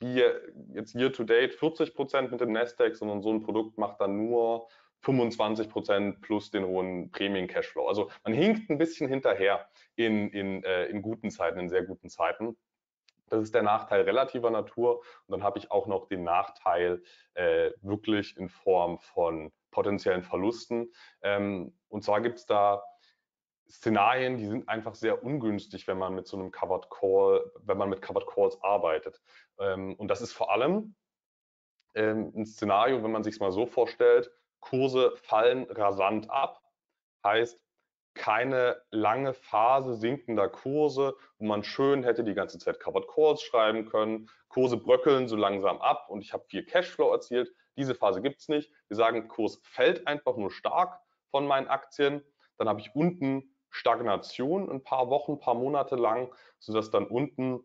wie 0.00 0.22
jetzt 0.74 0.94
year 0.94 1.12
to 1.12 1.24
date 1.24 1.54
40% 1.54 2.30
mit 2.30 2.40
dem 2.40 2.52
Nasdaq, 2.52 2.94
sondern 2.94 3.22
so 3.22 3.32
ein 3.32 3.42
Produkt 3.42 3.78
macht 3.78 4.00
dann 4.00 4.16
nur 4.16 4.68
25 5.00 5.68
Prozent 5.68 6.20
plus 6.20 6.50
den 6.50 6.64
hohen 6.64 7.10
Prämien-Cashflow. 7.10 7.86
Also 7.86 8.10
man 8.24 8.32
hinkt 8.32 8.70
ein 8.70 8.78
bisschen 8.78 9.08
hinterher 9.08 9.68
in, 9.96 10.30
in, 10.30 10.62
äh, 10.64 10.86
in 10.86 11.02
guten 11.02 11.30
Zeiten, 11.30 11.58
in 11.58 11.68
sehr 11.68 11.84
guten 11.84 12.08
Zeiten. 12.08 12.56
Das 13.28 13.42
ist 13.42 13.54
der 13.54 13.62
Nachteil 13.62 14.02
relativer 14.02 14.50
Natur. 14.50 14.98
Und 15.26 15.32
dann 15.32 15.42
habe 15.42 15.58
ich 15.58 15.70
auch 15.70 15.86
noch 15.86 16.08
den 16.08 16.24
Nachteil 16.24 17.02
äh, 17.34 17.70
wirklich 17.82 18.36
in 18.36 18.48
Form 18.48 18.98
von 18.98 19.52
potenziellen 19.70 20.22
Verlusten. 20.22 20.92
Ähm, 21.22 21.76
und 21.88 22.04
zwar 22.04 22.20
gibt 22.20 22.38
es 22.38 22.46
da 22.46 22.82
Szenarien, 23.70 24.38
die 24.38 24.46
sind 24.46 24.68
einfach 24.68 24.94
sehr 24.94 25.22
ungünstig, 25.22 25.86
wenn 25.88 25.98
man 25.98 26.14
mit 26.14 26.26
so 26.26 26.38
einem 26.38 26.50
Covered 26.50 26.88
Call, 26.90 27.50
wenn 27.60 27.76
man 27.76 27.90
mit 27.90 28.00
Covered 28.00 28.26
Calls 28.26 28.62
arbeitet. 28.62 29.20
Ähm, 29.58 29.94
und 29.96 30.08
das 30.08 30.22
ist 30.22 30.32
vor 30.32 30.50
allem 30.50 30.94
ähm, 31.94 32.32
ein 32.34 32.46
Szenario, 32.46 33.02
wenn 33.02 33.12
man 33.12 33.24
sich 33.24 33.38
mal 33.40 33.52
so 33.52 33.66
vorstellt, 33.66 34.30
Kurse 34.60 35.14
fallen 35.16 35.64
rasant 35.70 36.30
ab, 36.30 36.60
heißt 37.24 37.60
keine 38.14 38.82
lange 38.90 39.32
Phase 39.32 39.94
sinkender 39.94 40.48
Kurse, 40.48 41.14
wo 41.38 41.46
man 41.46 41.62
schön 41.62 42.02
hätte 42.02 42.24
die 42.24 42.34
ganze 42.34 42.58
Zeit 42.58 42.80
Covered 42.80 43.06
Calls 43.08 43.42
schreiben 43.42 43.86
können. 43.86 44.28
Kurse 44.48 44.76
bröckeln 44.76 45.28
so 45.28 45.36
langsam 45.36 45.80
ab 45.80 46.08
und 46.08 46.22
ich 46.22 46.32
habe 46.32 46.44
viel 46.48 46.64
Cashflow 46.64 47.12
erzielt. 47.12 47.52
Diese 47.78 47.94
Phase 47.94 48.20
gibt 48.20 48.40
es 48.40 48.48
nicht. 48.48 48.72
Wir 48.88 48.96
sagen, 48.96 49.28
Kurs 49.28 49.60
fällt 49.62 50.06
einfach 50.06 50.36
nur 50.36 50.50
stark 50.50 51.00
von 51.30 51.46
meinen 51.46 51.68
Aktien. 51.68 52.22
Dann 52.56 52.68
habe 52.68 52.80
ich 52.80 52.94
unten 52.94 53.54
Stagnation 53.70 54.68
ein 54.68 54.82
paar 54.82 55.08
Wochen, 55.10 55.32
ein 55.32 55.38
paar 55.38 55.54
Monate 55.54 55.94
lang, 55.94 56.34
sodass 56.58 56.90
dann 56.90 57.06
unten 57.06 57.60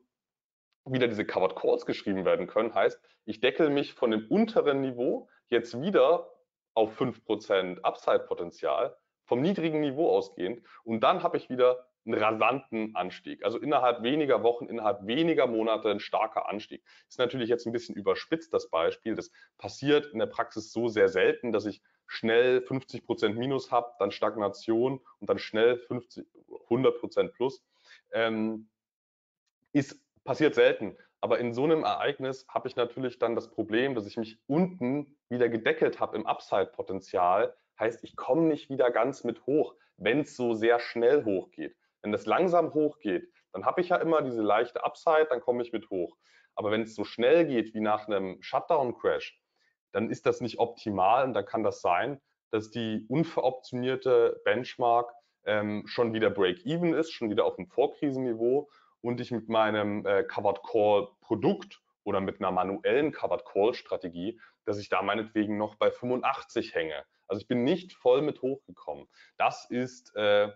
wieder 0.86 1.08
diese 1.08 1.26
Covered 1.26 1.56
Calls 1.56 1.86
geschrieben 1.86 2.26
werden 2.26 2.46
können. 2.46 2.76
Heißt, 2.76 3.02
ich 3.26 3.40
deckel 3.40 3.70
mich 3.70 3.94
von 3.94 4.12
dem 4.12 4.28
unteren 4.28 4.82
Niveau 4.82 5.30
jetzt 5.50 5.82
wieder 5.82 6.30
auf 6.76 7.00
5% 7.00 7.82
Upside-Potenzial, 7.82 8.96
vom 9.26 9.42
niedrigen 9.42 9.80
Niveau 9.80 10.10
ausgehend. 10.10 10.66
Und 10.84 11.00
dann 11.02 11.24
habe 11.24 11.38
ich 11.38 11.50
wieder 11.50 11.88
einen 12.06 12.16
rasanten 12.16 12.96
Anstieg. 12.96 13.44
Also 13.44 13.58
innerhalb 13.58 14.04
weniger 14.04 14.44
Wochen, 14.44 14.66
innerhalb 14.66 15.06
weniger 15.08 15.48
Monate 15.48 15.90
ein 15.90 16.00
starker 16.00 16.50
Anstieg. 16.50 16.84
Ist 17.08 17.20
natürlich 17.20 17.50
jetzt 17.50 17.66
ein 17.66 17.72
bisschen 17.72 17.96
überspitzt, 17.96 18.54
das 18.54 18.70
Beispiel. 18.70 19.16
Das 19.16 19.32
passiert 19.58 20.08
in 20.08 20.20
der 20.20 20.26
Praxis 20.26 20.72
so 20.72 20.88
sehr 20.88 21.10
selten, 21.10 21.52
dass 21.52 21.66
ich 21.66 21.82
schnell 22.08 22.62
50 22.62 23.06
Prozent 23.06 23.38
Minus 23.38 23.72
habe, 23.72 23.92
dann 24.00 24.12
Stagnation 24.12 25.00
und 25.20 25.30
dann 25.30 25.40
schnell 25.40 25.78
50, 25.78 26.26
100 26.66 27.00
Prozent 27.00 27.34
Plus. 27.34 27.64
Ähm, 28.12 28.70
ist 29.72 30.00
passiert 30.24 30.56
selten. 30.56 30.98
Aber 31.22 31.40
in 31.40 31.54
so 31.54 31.64
einem 31.64 31.84
Ereignis 31.84 32.46
habe 32.50 32.68
ich 32.68 32.76
natürlich 32.76 33.18
dann 33.18 33.36
das 33.36 33.50
Problem, 33.50 33.96
dass 33.96 34.06
ich 34.06 34.18
mich 34.18 34.40
unten 34.46 35.18
wieder 35.30 35.48
gedeckelt 35.48 36.00
habe 36.00 36.18
im 36.18 36.26
Upside-Potenzial. 36.26 37.56
Heißt, 37.80 38.04
ich 38.04 38.16
komme 38.16 38.44
nicht 38.44 38.70
wieder 38.70 38.92
ganz 38.92 39.24
mit 39.24 39.46
hoch, 39.46 39.76
wenn 39.98 40.22
es 40.22 40.36
so 40.36 40.54
sehr 40.54 40.80
schnell 40.80 41.24
hochgeht. 41.24 41.78
Wenn 42.04 42.12
das 42.12 42.26
langsam 42.26 42.74
hochgeht, 42.74 43.32
dann 43.54 43.66
habe 43.66 43.82
ich 43.82 43.90
ja 43.90 43.96
immer 43.96 44.22
diese 44.22 44.42
leichte 44.42 44.84
Upside, 44.84 45.28
dann 45.30 45.42
komme 45.42 45.64
ich 45.64 45.72
mit 45.72 45.90
hoch. 45.90 46.18
Aber 46.56 46.70
wenn 46.70 46.82
es 46.82 46.96
so 46.96 47.04
schnell 47.04 47.46
geht 47.48 47.74
wie 47.74 47.80
nach 47.80 48.08
einem 48.08 48.42
Shutdown-Crash, 48.42 49.42
dann 49.92 50.10
ist 50.10 50.26
das 50.26 50.42
nicht 50.42 50.60
optimal 50.60 51.24
und 51.24 51.34
dann 51.34 51.46
kann 51.46 51.64
das 51.64 51.82
sein, 51.82 52.22
dass 52.52 52.70
die 52.70 53.06
unveroptionierte 53.08 54.42
Benchmark 54.44 55.12
ähm, 55.46 55.84
schon 55.88 56.14
wieder 56.14 56.30
Break-Even 56.30 56.94
ist, 56.94 57.12
schon 57.12 57.30
wieder 57.30 57.46
auf 57.46 57.56
dem 57.56 57.68
Vorkrisenniveau 57.68 58.70
und 59.02 59.20
ich 59.20 59.32
mit 59.32 59.50
meinem 59.50 60.06
äh, 60.06 60.24
Covered 60.24 60.62
Call 60.64 61.10
Produkt 61.22 61.82
oder 62.04 62.22
mit 62.22 62.40
einer 62.40 62.52
manuellen 62.52 63.12
Covered 63.12 63.46
Call 63.46 63.74
Strategie, 63.74 64.40
dass 64.66 64.78
ich 64.78 64.90
da 64.90 65.02
meinetwegen 65.02 65.58
noch 65.58 65.76
bei 65.76 65.92
85 65.92 66.76
hänge. 66.76 67.06
Also 67.28 67.42
ich 67.42 67.48
bin 67.48 67.64
nicht 67.64 67.94
voll 67.94 68.22
mit 68.22 68.42
hochgekommen. 68.42 69.08
Das 69.38 69.66
ist 69.70 70.16
äh, 70.16 70.52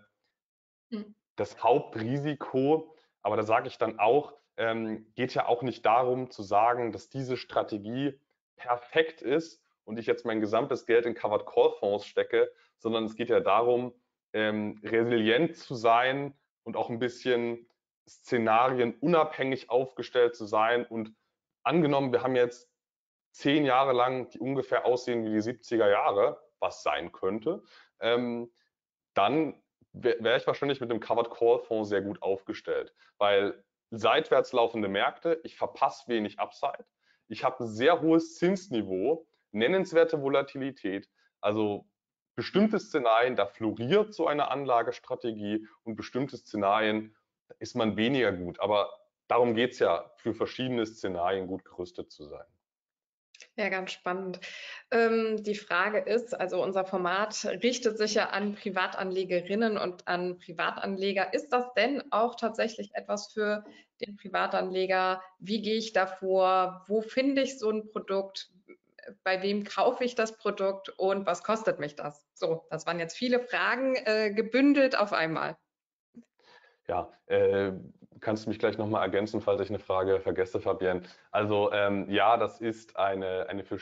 hm. 0.90 1.14
Das 1.38 1.62
Hauptrisiko. 1.62 2.94
Aber 3.22 3.36
da 3.36 3.42
sage 3.42 3.68
ich 3.68 3.78
dann 3.78 3.98
auch, 3.98 4.34
ähm, 4.56 5.06
geht 5.14 5.34
ja 5.34 5.46
auch 5.46 5.62
nicht 5.62 5.86
darum 5.86 6.30
zu 6.30 6.42
sagen, 6.42 6.92
dass 6.92 7.08
diese 7.08 7.36
Strategie 7.36 8.18
perfekt 8.56 9.22
ist 9.22 9.62
und 9.84 9.98
ich 9.98 10.06
jetzt 10.06 10.26
mein 10.26 10.40
gesamtes 10.40 10.84
Geld 10.84 11.06
in 11.06 11.14
Covered 11.14 11.46
Call 11.46 11.70
Fonds 11.78 12.06
stecke, 12.06 12.52
sondern 12.76 13.04
es 13.04 13.14
geht 13.14 13.30
ja 13.30 13.40
darum, 13.40 13.94
ähm, 14.32 14.80
resilient 14.82 15.56
zu 15.56 15.74
sein 15.74 16.34
und 16.64 16.76
auch 16.76 16.90
ein 16.90 16.98
bisschen 16.98 17.68
Szenarien 18.08 18.94
unabhängig 18.98 19.70
aufgestellt 19.70 20.34
zu 20.34 20.44
sein. 20.44 20.84
Und 20.84 21.14
angenommen, 21.62 22.12
wir 22.12 22.22
haben 22.22 22.36
jetzt 22.36 22.70
zehn 23.30 23.64
Jahre 23.64 23.92
lang, 23.92 24.28
die 24.30 24.40
ungefähr 24.40 24.84
aussehen 24.84 25.24
wie 25.24 25.30
die 25.30 25.40
70er 25.40 25.88
Jahre, 25.88 26.40
was 26.58 26.82
sein 26.82 27.12
könnte, 27.12 27.62
ähm, 28.00 28.52
dann 29.14 29.62
wäre 30.02 30.36
ich 30.36 30.46
wahrscheinlich 30.46 30.80
mit 30.80 30.90
dem 30.90 31.00
Covered 31.00 31.30
Call 31.30 31.60
Fonds 31.60 31.88
sehr 31.88 32.02
gut 32.02 32.22
aufgestellt, 32.22 32.94
weil 33.18 33.64
seitwärts 33.90 34.52
laufende 34.52 34.88
Märkte, 34.88 35.40
ich 35.44 35.56
verpasse 35.56 36.08
wenig 36.08 36.38
Upside, 36.38 36.84
ich 37.28 37.44
habe 37.44 37.64
ein 37.64 37.68
sehr 37.68 38.00
hohes 38.00 38.36
Zinsniveau, 38.36 39.26
nennenswerte 39.52 40.22
Volatilität, 40.22 41.08
also 41.40 41.86
bestimmte 42.34 42.78
Szenarien, 42.78 43.36
da 43.36 43.46
floriert 43.46 44.14
so 44.14 44.26
eine 44.26 44.50
Anlagestrategie 44.50 45.66
und 45.82 45.96
bestimmte 45.96 46.36
Szenarien, 46.36 47.16
ist 47.58 47.74
man 47.74 47.96
weniger 47.96 48.32
gut. 48.32 48.60
Aber 48.60 48.92
darum 49.26 49.54
geht 49.54 49.72
es 49.72 49.78
ja, 49.80 50.10
für 50.16 50.34
verschiedene 50.34 50.86
Szenarien 50.86 51.46
gut 51.46 51.64
gerüstet 51.64 52.12
zu 52.12 52.26
sein. 52.26 52.46
Ja, 53.56 53.68
ganz 53.68 53.92
spannend. 53.92 54.40
Ähm, 54.90 55.42
die 55.42 55.54
Frage 55.54 55.98
ist, 55.98 56.38
also 56.38 56.62
unser 56.62 56.84
Format 56.84 57.44
richtet 57.62 57.98
sich 57.98 58.14
ja 58.14 58.30
an 58.30 58.54
Privatanlegerinnen 58.54 59.78
und 59.78 60.06
an 60.06 60.38
Privatanleger. 60.38 61.34
Ist 61.34 61.52
das 61.52 61.72
denn 61.74 62.02
auch 62.10 62.36
tatsächlich 62.36 62.90
etwas 62.94 63.32
für 63.32 63.64
den 64.00 64.16
Privatanleger? 64.16 65.22
Wie 65.38 65.60
gehe 65.62 65.76
ich 65.76 65.92
davor? 65.92 66.84
Wo 66.86 67.00
finde 67.00 67.42
ich 67.42 67.58
so 67.58 67.70
ein 67.70 67.88
Produkt? 67.90 68.50
Bei 69.24 69.42
wem 69.42 69.64
kaufe 69.64 70.04
ich 70.04 70.14
das 70.14 70.36
Produkt 70.36 70.90
und 70.90 71.26
was 71.26 71.42
kostet 71.42 71.78
mich 71.78 71.96
das? 71.96 72.26
So, 72.34 72.66
das 72.70 72.86
waren 72.86 72.98
jetzt 72.98 73.16
viele 73.16 73.40
Fragen 73.40 73.96
äh, 73.96 74.32
gebündelt 74.32 74.96
auf 74.96 75.12
einmal. 75.12 75.56
Ja, 76.86 77.12
äh, 77.26 77.72
kannst 78.20 78.46
du 78.46 78.50
mich 78.50 78.58
gleich 78.58 78.78
nochmal 78.78 79.02
ergänzen, 79.02 79.40
falls 79.40 79.60
ich 79.60 79.68
eine 79.68 79.78
Frage 79.78 80.20
vergesse, 80.20 80.60
Fabienne. 80.60 81.02
Also 81.30 81.72
ähm, 81.72 82.08
ja, 82.10 82.36
das 82.36 82.60
ist 82.60 82.96
eine, 82.96 83.48
eine 83.48 83.64
für 83.64 83.78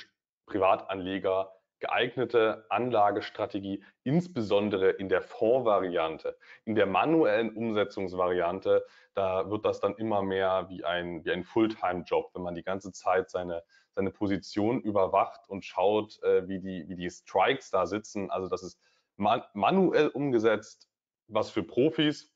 Privatanleger 0.47 1.53
geeignete 1.79 2.65
Anlagestrategie, 2.71 3.85
insbesondere 4.03 4.91
in 4.91 5.09
der 5.09 5.21
Fondsvariante. 5.21 6.39
In 6.65 6.75
der 6.75 6.87
manuellen 6.87 7.55
Umsetzungsvariante, 7.55 8.87
da 9.15 9.51
wird 9.51 9.65
das 9.65 9.81
dann 9.81 9.95
immer 9.97 10.23
mehr 10.23 10.67
wie 10.71 10.85
ein, 10.85 11.25
wie 11.25 11.33
ein 11.33 11.45
Fulltime-Job, 11.45 12.31
wenn 12.35 12.43
man 12.43 12.55
die 12.55 12.63
ganze 12.63 12.93
Zeit 12.93 13.31
seine, 13.31 13.63
seine 13.95 14.11
Position 14.11 14.81
überwacht 14.81 15.49
und 15.49 15.65
schaut, 15.65 16.23
äh, 16.23 16.49
wie, 16.49 16.61
die, 16.61 16.89
wie 16.89 16.97
die 16.97 17.11
Strikes 17.11 17.71
da 17.71 17.87
sitzen. 17.87 18.31
Also 18.31 18.49
das 18.49 18.63
ist 18.63 18.81
man, 19.17 19.43
manuell 19.55 20.09
umgesetzt, 20.09 20.89
was 21.29 21.51
für 21.51 21.63
Profis, 21.63 22.33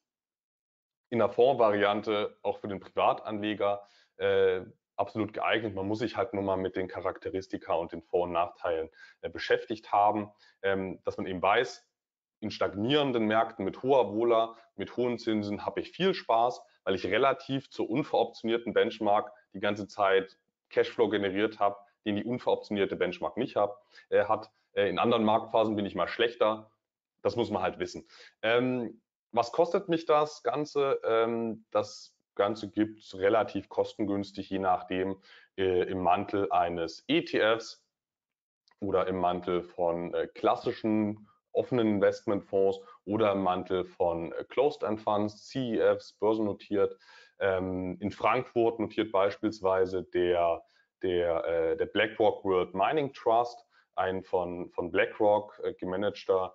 in 1.11 1.19
der 1.19 1.29
Fondsvariante 1.29 2.39
auch 2.43 2.59
für 2.59 2.69
den 2.69 2.81
Privatanleger 2.81 3.83
äh, 4.17 4.63
absolut 4.97 5.33
geeignet. 5.33 5.75
Man 5.75 5.89
muss 5.89 5.99
sich 5.99 6.17
halt 6.17 6.35
nur 6.35 6.43
mal 6.43 6.57
mit 6.57 6.77
den 6.77 6.89
Charakteristika 6.89 7.75
und 7.75 7.93
den 7.93 8.03
Vor- 8.03 8.25
und 8.25 8.33
Nachteilen 8.33 8.91
äh, 9.23 9.29
beschäftigt 9.29 9.93
haben, 9.93 10.31
ähm, 10.63 11.01
dass 11.05 11.17
man 11.17 11.27
eben 11.27 11.43
weiß, 11.43 11.87
in 12.41 12.51
stagnierenden 12.51 13.27
Märkten 13.27 13.65
mit 13.65 13.83
hoher 13.83 14.13
Wohler, 14.13 14.57
mit 14.77 14.97
hohen 14.97 15.19
Zinsen 15.19 15.67
habe 15.67 15.81
ich 15.81 15.91
viel 15.91 16.15
Spaß, 16.15 16.63
weil 16.85 16.95
ich 16.95 17.07
relativ 17.07 17.71
zur 17.71 17.91
unveroptionierten 17.91 18.73
Benchmark 18.73 19.33
die 19.53 19.61
ganze 19.61 19.87
Zeit 19.87 20.39
Cashflow 20.71 21.09
generiert 21.09 21.59
habe, 21.59 21.77
den 22.07 22.17
die 22.17 22.25
unveroptionierte 22.25 22.97
Benchmark 22.97 23.37
nicht 23.37 23.57
hab, 23.57 23.83
äh, 24.09 24.25
hat. 24.25 24.51
Äh, 24.73 24.89
in 24.89 24.99
anderen 24.99 25.25
Marktphasen 25.25 25.77
bin 25.77 25.85
ich 25.87 25.95
mal 25.95 26.09
schlechter. 26.09 26.71
Das 27.23 27.37
muss 27.37 27.51
man 27.51 27.63
halt 27.63 27.79
wissen. 27.79 28.07
Ähm, 28.43 29.01
was 29.33 29.53
kostet 29.53 29.89
mich 29.89 30.07
das 30.07 30.43
Ganze? 30.43 31.01
Ähm, 31.05 31.65
das 31.71 32.17
Ganze 32.35 32.71
gibt 32.71 33.01
es 33.01 33.17
relativ 33.17 33.69
kostengünstig, 33.69 34.51
je 34.51 34.59
nachdem, 34.59 35.21
äh, 35.57 35.83
im 35.91 36.03
Mantel 36.03 36.51
eines 36.51 37.05
ETFs 37.07 37.85
oder 38.81 39.07
im 39.07 39.19
Mantel 39.19 39.63
von 39.63 40.15
äh, 40.15 40.27
klassischen 40.29 41.29
offenen 41.53 41.97
Investmentfonds 41.97 42.81
oder 43.05 43.33
im 43.33 43.43
Mantel 43.43 43.85
von 43.85 44.33
äh, 44.33 44.45
Closed-End 44.45 45.01
Funds, 45.01 45.49
CEFs, 45.49 46.15
börsennotiert. 46.15 46.97
Ähm, 47.39 47.97
in 48.01 48.11
Frankfurt 48.11 48.79
notiert 48.79 49.13
beispielsweise 49.13 50.05
der, 50.05 50.63
der, 51.03 51.45
äh, 51.45 51.77
der 51.77 51.87
BlackRock 51.87 52.45
World 52.45 52.75
Mining 52.75 53.13
Trust, 53.13 53.67
ein 53.97 54.23
von, 54.23 54.71
von 54.71 54.91
BlackRock 54.91 55.61
äh, 55.65 55.75
gemanagter 55.75 56.55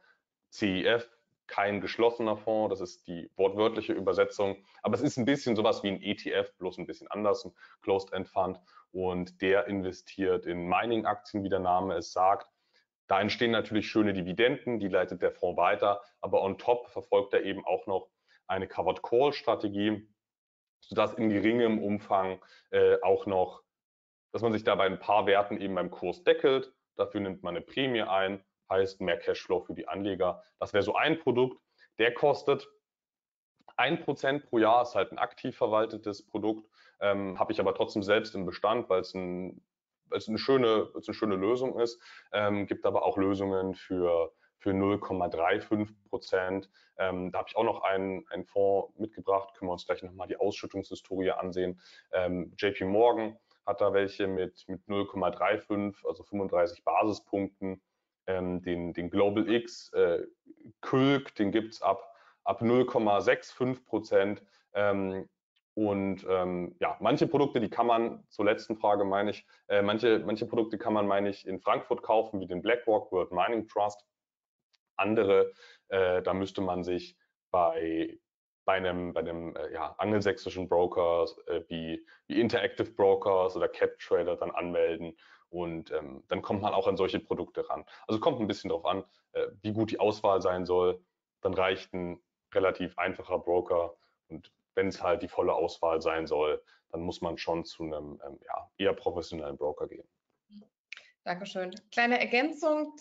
CEF, 0.52 1.10
kein 1.48 1.82
geschlossener 1.82 2.38
Fonds, 2.38 2.72
das 2.72 2.82
ist 2.82 3.08
die 3.08 3.30
wortwörtliche 3.36 3.94
Übersetzung, 3.94 4.64
aber 4.82 4.96
es 4.96 5.02
ist 5.02 5.18
ein 5.18 5.26
bisschen 5.26 5.56
sowas 5.56 5.84
wie 5.84 5.90
ein 5.90 6.02
ETF, 6.02 6.56
bloß 6.58 6.78
ein 6.78 6.86
bisschen 6.86 7.08
anders, 7.10 7.46
ein 7.46 7.54
Closed-End 7.82 8.28
Fund 8.28 8.60
und 8.92 9.42
der 9.42 9.68
investiert 9.68 10.46
in 10.46 10.68
Mining-Aktien, 10.68 11.44
wie 11.44 11.50
der 11.50 11.60
Name 11.60 11.96
es 11.96 12.12
sagt. 12.12 12.50
Da 13.08 13.22
entstehen 13.22 13.52
natürlich 13.52 13.88
schöne 13.88 14.14
Dividenden, 14.14 14.80
die 14.80 14.88
leitet 14.88 15.22
der 15.22 15.32
Fonds 15.32 15.58
weiter, 15.58 16.02
aber 16.22 16.42
on 16.42 16.58
top 16.58 16.90
verfolgt 16.90 17.34
er 17.34 17.44
eben 17.44 17.64
auch 17.66 17.86
noch 17.86 18.10
eine 18.48 18.68
Covered 18.68 19.04
Call 19.04 19.34
Strategie, 19.34 20.08
sodass 20.80 21.14
in 21.14 21.30
geringem 21.30 21.82
Umfang 21.84 22.44
äh, 22.72 22.98
auch 23.02 23.26
noch, 23.26 23.64
dass 24.32 24.42
man 24.42 24.54
sich 24.54 24.64
da 24.64 24.76
bei 24.76 24.86
ein 24.86 25.00
paar 25.00 25.28
Werten 25.28 25.60
eben 25.60 25.76
beim 25.76 25.92
Kurs 25.92 26.24
deckelt. 26.24 26.74
Dafür 26.96 27.22
nimmt 27.22 27.44
man 27.44 27.56
eine 27.56 27.66
Prämie 27.66 28.02
ein, 28.02 28.44
heißt 28.70 29.02
mehr 29.02 29.18
Cashflow 29.18 29.62
für 29.62 29.74
die 29.74 29.88
Anleger. 29.88 30.44
Das 30.60 30.74
wäre 30.74 30.84
so 30.84 30.96
ein 30.96 31.20
Produkt. 31.20 31.62
Der 31.98 32.14
kostet 32.14 32.68
1% 33.78 34.46
pro 34.46 34.58
Jahr, 34.58 34.84
ist 34.84 34.96
halt 34.96 35.12
ein 35.12 35.18
aktiv 35.18 35.56
verwaltetes 35.56 36.26
Produkt, 36.26 36.70
ähm, 37.00 37.38
habe 37.40 37.52
ich 37.52 37.60
aber 37.60 37.76
trotzdem 37.76 38.04
selbst 38.04 38.36
im 38.36 38.46
Bestand, 38.46 38.90
weil 38.90 39.02
es 39.02 39.14
ein 39.14 39.62
weil 40.10 40.20
es 40.20 40.28
eine 40.28 40.38
schöne, 40.38 40.90
eine 40.94 41.14
schöne 41.14 41.36
Lösung 41.36 41.80
ist. 41.80 42.00
Ähm, 42.32 42.68
gibt 42.68 42.86
aber 42.86 43.04
auch 43.04 43.18
Lösungen 43.18 43.76
für, 43.76 44.34
für 44.58 44.72
0,35 44.72 45.88
Prozent. 46.10 46.70
Ähm, 46.98 47.32
da 47.32 47.40
habe 47.40 47.50
ich 47.50 47.56
auch 47.56 47.64
noch 47.64 47.82
einen, 47.82 48.26
einen 48.30 48.46
Fonds 48.46 48.98
mitgebracht. 48.98 49.54
Können 49.56 49.70
wir 49.70 49.74
uns 49.74 49.86
gleich 49.86 50.04
nochmal 50.04 50.28
die 50.28 50.38
Ausschüttungshistorie 50.38 51.32
ansehen. 51.32 51.82
Ähm, 52.12 52.54
JP 52.58 52.86
Morgan 52.86 53.38
hat 53.66 53.82
da 53.82 53.94
welche 53.94 54.28
mit, 54.28 54.64
mit 54.68 54.82
0,35, 54.88 56.08
also 56.08 56.24
35 56.24 56.84
Basispunkten. 56.84 57.82
Ähm, 58.28 58.62
den, 58.62 58.94
den 58.94 59.10
Global 59.10 59.50
X, 59.50 59.92
äh, 59.94 60.24
Külk, 60.82 61.36
den 61.36 61.52
gibt 61.52 61.74
es 61.74 61.82
ab, 61.82 62.12
ab 62.44 62.62
0,65 62.62 63.86
Prozent. 63.86 64.44
Ähm, 64.74 65.28
und 65.76 66.26
ähm, 66.30 66.76
ja, 66.80 66.96
manche 67.02 67.28
Produkte, 67.28 67.60
die 67.60 67.70
kann 67.70 67.86
man, 67.86 68.24
zur 68.30 68.46
letzten 68.46 68.78
Frage 68.78 69.04
meine 69.04 69.32
ich, 69.32 69.46
äh, 69.68 69.82
manche, 69.82 70.20
manche 70.20 70.46
Produkte 70.46 70.78
kann 70.78 70.94
man, 70.94 71.06
meine 71.06 71.30
ich, 71.30 71.46
in 71.46 71.60
Frankfurt 71.60 72.02
kaufen, 72.02 72.40
wie 72.40 72.48
den 72.48 72.62
BlackRock 72.62 73.12
World 73.12 73.32
Mining 73.32 73.68
Trust. 73.68 74.06
Andere, 74.96 75.52
äh, 75.90 76.22
da 76.22 76.34
müsste 76.34 76.62
man 76.62 76.86
sich 76.86 77.18
bei, 77.52 78.18
bei 78.66 78.74
einem, 78.74 79.14
bei 79.14 79.22
einem 79.22 79.56
äh, 79.56 79.72
ja, 79.74 79.96
angelsächsischen 79.98 80.68
Broker 80.68 81.26
äh, 81.48 81.62
wie, 81.68 82.06
wie 82.28 82.42
Interactive 82.42 82.92
Brokers 82.92 83.56
oder 83.56 83.68
CapTrader 83.68 84.36
dann 84.36 84.52
anmelden 84.52 85.16
und 85.50 85.92
ähm, 85.92 86.24
dann 86.28 86.42
kommt 86.42 86.62
man 86.62 86.74
auch 86.74 86.88
an 86.88 86.98
solche 86.98 87.20
Produkte 87.20 87.70
ran. 87.70 87.86
Also 88.08 88.20
kommt 88.20 88.42
ein 88.42 88.48
bisschen 88.48 88.70
darauf 88.70 88.86
an, 88.86 89.06
äh, 89.34 89.48
wie 89.62 89.72
gut 89.72 89.92
die 89.92 90.00
Auswahl 90.00 90.42
sein 90.42 90.66
soll. 90.66 91.02
Dann 91.42 91.54
reicht 91.54 91.94
ein 91.94 92.20
relativ 92.54 92.98
einfacher 92.98 93.40
Broker 93.40 93.96
und 94.28 94.52
wenn 94.74 94.88
es 94.88 95.02
halt 95.02 95.22
die 95.22 95.28
volle 95.28 95.54
Auswahl 95.54 96.02
sein 96.02 96.28
soll, 96.28 96.62
dann 96.92 97.02
muss 97.02 97.22
man 97.22 97.38
schon 97.38 97.64
zu 97.64 97.84
einem 97.84 98.20
ähm, 98.26 98.40
ja, 98.46 98.70
eher 98.78 98.94
professionellen 98.94 99.58
Broker 99.58 99.88
gehen. 99.88 100.08
Dankeschön. 101.24 101.74
Kleine 101.92 102.20
Ergänzung 102.20 102.96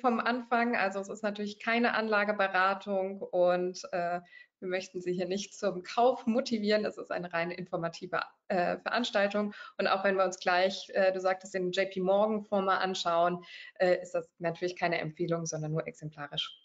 vom 0.00 0.18
Anfang. 0.18 0.74
Also 0.74 0.98
es 0.98 1.08
ist 1.08 1.22
natürlich 1.22 1.60
keine 1.60 1.94
Anlageberatung 1.94 3.22
und 3.22 3.80
äh, 3.92 4.20
wir 4.60 4.68
möchten 4.68 5.00
Sie 5.00 5.12
hier 5.12 5.26
nicht 5.26 5.54
zum 5.54 5.82
Kauf 5.82 6.26
motivieren. 6.26 6.84
Es 6.84 6.98
ist 6.98 7.10
eine 7.10 7.32
rein 7.32 7.50
informative 7.50 8.20
äh, 8.48 8.78
Veranstaltung. 8.78 9.54
Und 9.78 9.86
auch 9.86 10.04
wenn 10.04 10.16
wir 10.16 10.24
uns 10.24 10.38
gleich, 10.38 10.90
äh, 10.94 11.12
du 11.12 11.20
sagtest, 11.20 11.54
den 11.54 11.70
JP 11.70 12.00
Morgan 12.00 12.42
Fonds 12.42 12.66
mal 12.66 12.78
anschauen, 12.78 13.44
äh, 13.74 14.00
ist 14.02 14.12
das 14.12 14.28
natürlich 14.38 14.76
keine 14.76 14.98
Empfehlung, 14.98 15.46
sondern 15.46 15.72
nur 15.72 15.86
exemplarisch. 15.86 16.58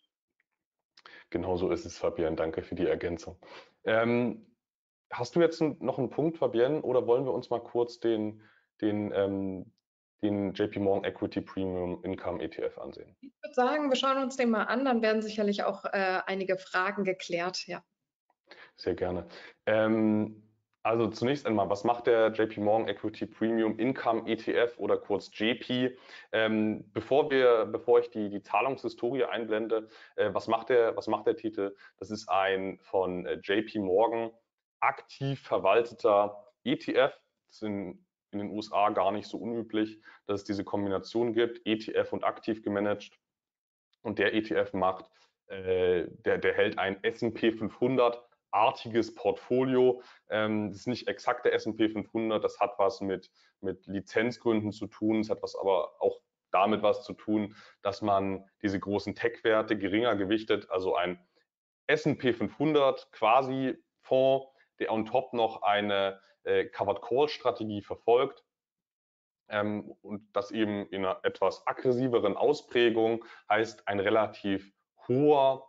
Genau 1.30 1.58
so 1.58 1.70
ist 1.72 1.86
es, 1.86 1.98
Fabian. 1.98 2.36
Danke 2.36 2.64
für 2.64 2.76
die 2.76 2.88
Ergänzung. 2.88 3.38
Ähm, 3.86 4.46
hast 5.12 5.36
du 5.36 5.42
jetzt 5.42 5.62
noch 5.62 5.98
einen 5.98 6.10
Punkt, 6.10 6.38
Fabian, 6.38 6.82
oder 6.82 7.08
wollen 7.08 7.26
wir 7.26 7.34
uns 7.34 7.50
mal 7.50 7.62
kurz 7.62 8.00
den, 8.00 8.42
den 8.82 9.12
ähm, 9.14 9.72
den 10.24 10.54
JP 10.54 10.80
Morgan 10.80 11.04
Equity 11.04 11.42
Premium 11.42 12.04
Income 12.04 12.42
ETF 12.42 12.78
ansehen. 12.80 13.16
Ich 13.22 13.32
würde 13.42 13.54
sagen, 13.54 13.90
wir 13.90 13.96
schauen 13.96 14.22
uns 14.24 14.38
den 14.38 14.50
mal 14.50 14.64
an, 14.64 14.86
dann 14.86 15.02
werden 15.02 15.22
sicherlich 15.22 15.64
auch 15.64 15.86
äh, 15.86 16.22
einige 16.26 16.58
Fragen 16.58 17.04
geklärt, 17.04 17.68
ja. 17.68 17.84
Sehr 18.76 18.96
gerne. 18.96 19.28
Ähm, 19.66 20.44
also 20.86 21.08
zunächst 21.08 21.46
einmal, 21.48 21.70
was 21.70 21.86
macht 21.86 22.08
der 22.08 22.34
JP 22.34 22.60
Morgan 22.60 22.90
Equity 22.90 23.26
Premium 23.26 23.80
Income 23.80 24.28
ETF 24.28 24.78
oder 24.78 24.98
kurz 24.98 25.32
JP? 25.34 25.98
Ähm, 26.34 26.92
bevor 26.92 27.32
wir, 27.32 27.66
bevor 27.66 28.00
ich 28.00 28.10
die, 28.10 28.30
die 28.30 28.42
Zahlungshistorie 28.42 29.24
einblende, 29.24 29.88
äh, 30.18 30.34
was 30.34 30.48
macht 30.48 30.70
der, 30.70 30.98
was 30.98 31.08
macht 31.08 31.26
der 31.26 31.38
Titel? 31.38 31.74
Das 32.00 32.12
ist 32.12 32.28
ein 32.28 32.80
von 32.82 33.26
äh, 33.26 33.40
JP 33.42 33.80
Morgan 33.80 34.32
aktiv 34.82 35.42
verwalteter 35.42 36.44
ETF. 36.66 37.18
Das 37.48 37.60
sind 37.60 38.06
in 38.34 38.39
den 38.39 38.50
USA 38.50 38.89
gar 38.89 39.12
nicht 39.12 39.28
so 39.28 39.38
unüblich, 39.38 40.00
dass 40.26 40.41
es 40.41 40.46
diese 40.46 40.63
Kombination 40.63 41.34
gibt, 41.34 41.65
ETF 41.65 42.13
und 42.13 42.24
aktiv 42.24 42.63
gemanagt. 42.63 43.19
Und 44.02 44.19
der 44.19 44.34
ETF 44.34 44.74
macht, 44.74 45.06
äh, 45.48 46.06
der, 46.26 46.38
der 46.38 46.54
hält 46.54 46.78
ein 46.78 47.04
S&P 47.04 47.52
500 47.52 48.22
artiges 48.52 49.13
Portfolio. 49.15 50.02
Ähm, 50.30 50.69
das 50.69 50.82
ist 50.82 50.88
nicht 50.88 51.08
exakt 51.08 51.46
der 51.46 51.54
S&P 51.54 51.89
500, 51.89 52.43
das 52.43 52.60
hat 52.60 52.78
was 52.78 53.02
mit, 53.02 53.32
mit 53.62 53.86
Lizenzgründen 53.88 54.72
zu 54.72 54.88
tun, 54.88 55.22
es 55.22 55.30
hat 55.30 55.41
was 55.41 55.56
aber 55.56 56.02
auch 56.02 56.19
damit 56.52 56.84
was 56.84 57.04
zu 57.04 57.13
tun, 57.13 57.56
dass 57.82 58.02
man 58.02 58.46
diese 58.62 58.80
großen 58.80 59.15
Tech-Werte 59.15 59.78
geringer 59.78 60.15
gewichtet, 60.15 60.69
also 60.69 60.96
ein 60.96 61.19
S&P 61.88 62.32
500 62.32 63.12
quasi 63.12 63.76
Fonds, 64.02 64.48
der 64.80 64.91
on 64.91 65.06
top 65.06 65.34
noch 65.34 65.63
eine 65.63 66.19
äh, 66.44 66.66
Covered 66.66 67.02
Call 67.02 67.28
Strategie 67.28 67.82
verfolgt 67.82 68.44
ähm, 69.50 69.96
und 70.02 70.28
das 70.34 70.52
eben 70.52 70.88
in 70.88 71.06
einer 71.06 71.20
etwas 71.24 71.66
aggressiveren 71.68 72.38
Ausprägung 72.38 73.24
heißt, 73.50 73.88
ein 73.88 74.00
relativ 74.00 74.74
hoher 75.08 75.68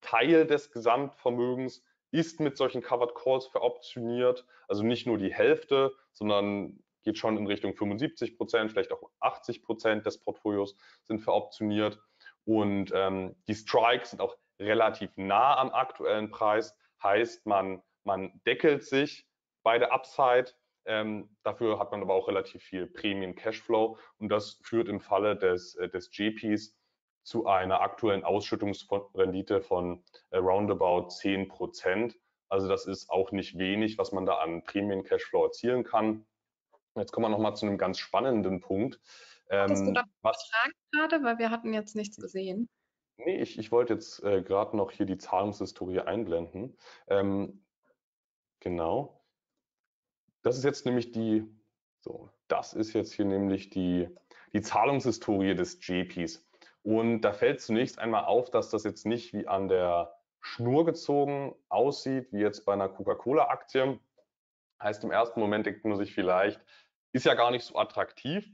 Teil 0.00 0.46
des 0.46 0.70
Gesamtvermögens 0.70 1.82
ist 2.12 2.40
mit 2.40 2.56
solchen 2.56 2.82
Covered 2.82 3.14
Calls 3.14 3.46
veroptioniert, 3.46 4.46
also 4.68 4.82
nicht 4.82 5.06
nur 5.06 5.18
die 5.18 5.34
Hälfte, 5.34 5.92
sondern 6.12 6.82
geht 7.02 7.18
schon 7.18 7.36
in 7.36 7.46
Richtung 7.46 7.74
75 7.74 8.36
Prozent, 8.36 8.70
vielleicht 8.70 8.92
auch 8.92 9.10
80 9.20 9.62
Prozent 9.62 10.06
des 10.06 10.18
Portfolios 10.18 10.76
sind 11.04 11.20
veroptioniert. 11.20 12.00
Und 12.44 12.92
ähm, 12.94 13.36
die 13.48 13.54
Strikes 13.54 14.10
sind 14.10 14.20
auch 14.20 14.36
relativ 14.58 15.10
nah 15.16 15.56
am 15.56 15.70
aktuellen 15.70 16.30
Preis, 16.30 16.76
heißt 17.02 17.46
man, 17.46 17.82
man 18.04 18.40
deckelt 18.46 18.84
sich 18.84 19.25
bei 19.66 19.80
der 19.80 19.92
Upside. 19.92 20.52
Ähm, 20.84 21.28
dafür 21.42 21.80
hat 21.80 21.90
man 21.90 22.00
aber 22.00 22.14
auch 22.14 22.28
relativ 22.28 22.62
viel 22.62 22.86
Premium 22.86 23.34
Cashflow 23.34 23.98
und 24.18 24.28
das 24.28 24.60
führt 24.62 24.86
im 24.86 25.00
Falle 25.00 25.36
des, 25.36 25.74
äh, 25.74 25.88
des 25.88 26.12
GPs 26.12 26.78
zu 27.24 27.46
einer 27.48 27.80
aktuellen 27.80 28.22
Ausschüttungsrendite 28.22 29.60
von 29.60 30.04
äh, 30.30 30.36
roundabout 30.36 31.08
10 31.08 31.48
Prozent. 31.48 32.16
Also 32.48 32.68
das 32.68 32.86
ist 32.86 33.10
auch 33.10 33.32
nicht 33.32 33.58
wenig, 33.58 33.98
was 33.98 34.12
man 34.12 34.24
da 34.24 34.34
an 34.34 34.62
Premium 34.62 35.02
Cashflow 35.02 35.46
erzielen 35.46 35.82
kann. 35.82 36.24
Jetzt 36.94 37.10
kommen 37.10 37.24
wir 37.24 37.30
nochmal 37.30 37.56
zu 37.56 37.66
einem 37.66 37.76
ganz 37.76 37.98
spannenden 37.98 38.60
Punkt. 38.60 39.00
Hattest 39.50 39.80
ähm, 39.80 39.88
du 39.88 39.92
da 39.94 40.04
was 40.22 40.48
Fragen 40.48 40.74
gerade, 40.92 41.24
weil 41.24 41.38
wir 41.38 41.50
hatten 41.50 41.74
jetzt 41.74 41.96
nichts 41.96 42.16
gesehen? 42.18 42.68
Nee, 43.16 43.42
ich, 43.42 43.58
ich 43.58 43.72
wollte 43.72 43.94
jetzt 43.94 44.22
äh, 44.22 44.42
gerade 44.42 44.76
noch 44.76 44.92
hier 44.92 45.06
die 45.06 45.18
Zahlungshistorie 45.18 45.98
einblenden. 46.02 46.78
Ähm, 47.08 47.64
genau. 48.60 49.15
Das 50.46 50.56
ist 50.56 50.62
jetzt 50.62 50.86
nämlich 50.86 51.10
die, 51.10 51.44
so, 51.98 52.30
das 52.46 52.72
ist 52.72 52.92
jetzt 52.92 53.12
hier 53.12 53.24
nämlich 53.24 53.68
die, 53.68 54.08
die 54.52 54.60
Zahlungshistorie 54.60 55.56
des 55.56 55.84
JPs. 55.84 56.46
Und 56.84 57.22
da 57.22 57.32
fällt 57.32 57.60
zunächst 57.60 57.98
einmal 57.98 58.26
auf, 58.26 58.52
dass 58.52 58.70
das 58.70 58.84
jetzt 58.84 59.06
nicht 59.06 59.32
wie 59.32 59.48
an 59.48 59.66
der 59.66 60.14
Schnur 60.38 60.84
gezogen 60.84 61.56
aussieht, 61.68 62.32
wie 62.32 62.38
jetzt 62.38 62.64
bei 62.64 62.74
einer 62.74 62.88
Coca-Cola-Aktie. 62.88 63.98
Heißt 64.80 65.02
im 65.02 65.10
ersten 65.10 65.40
Moment 65.40 65.66
denkt 65.66 65.84
man 65.84 65.96
sich 65.96 66.14
vielleicht, 66.14 66.60
ist 67.10 67.26
ja 67.26 67.34
gar 67.34 67.50
nicht 67.50 67.64
so 67.64 67.74
attraktiv. 67.74 68.48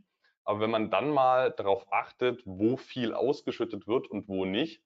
Aber 0.44 0.60
wenn 0.60 0.70
man 0.70 0.90
dann 0.90 1.10
mal 1.10 1.50
darauf 1.50 1.92
achtet, 1.92 2.40
wo 2.46 2.78
viel 2.78 3.12
ausgeschüttet 3.12 3.86
wird 3.86 4.10
und 4.10 4.28
wo 4.28 4.46
nicht, 4.46 4.82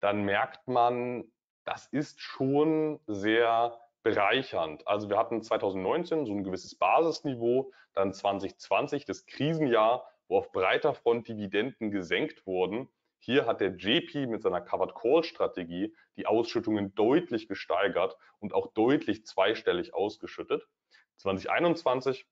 dann 0.00 0.22
merkt 0.22 0.66
man, 0.68 1.30
das 1.64 1.84
ist 1.84 2.18
schon 2.18 2.98
sehr 3.06 3.78
bereichernd. 4.06 4.86
Also 4.86 5.10
wir 5.10 5.18
hatten 5.18 5.42
2019 5.42 6.26
so 6.26 6.32
ein 6.32 6.44
gewisses 6.44 6.76
Basisniveau, 6.76 7.72
dann 7.92 8.12
2020 8.12 9.04
das 9.04 9.26
Krisenjahr, 9.26 10.08
wo 10.28 10.38
auf 10.38 10.52
breiter 10.52 10.94
Front 10.94 11.26
Dividenden 11.26 11.90
gesenkt 11.90 12.46
wurden. 12.46 12.88
Hier 13.18 13.46
hat 13.46 13.60
der 13.60 13.74
JP 13.74 14.28
mit 14.28 14.42
seiner 14.42 14.60
Covered 14.60 14.94
Call 14.94 15.24
Strategie 15.24 15.92
die 16.16 16.26
Ausschüttungen 16.26 16.94
deutlich 16.94 17.48
gesteigert 17.48 18.16
und 18.38 18.54
auch 18.54 18.72
deutlich 18.74 19.26
zweistellig 19.26 19.92
ausgeschüttet. 19.92 20.68
2021 21.16 22.26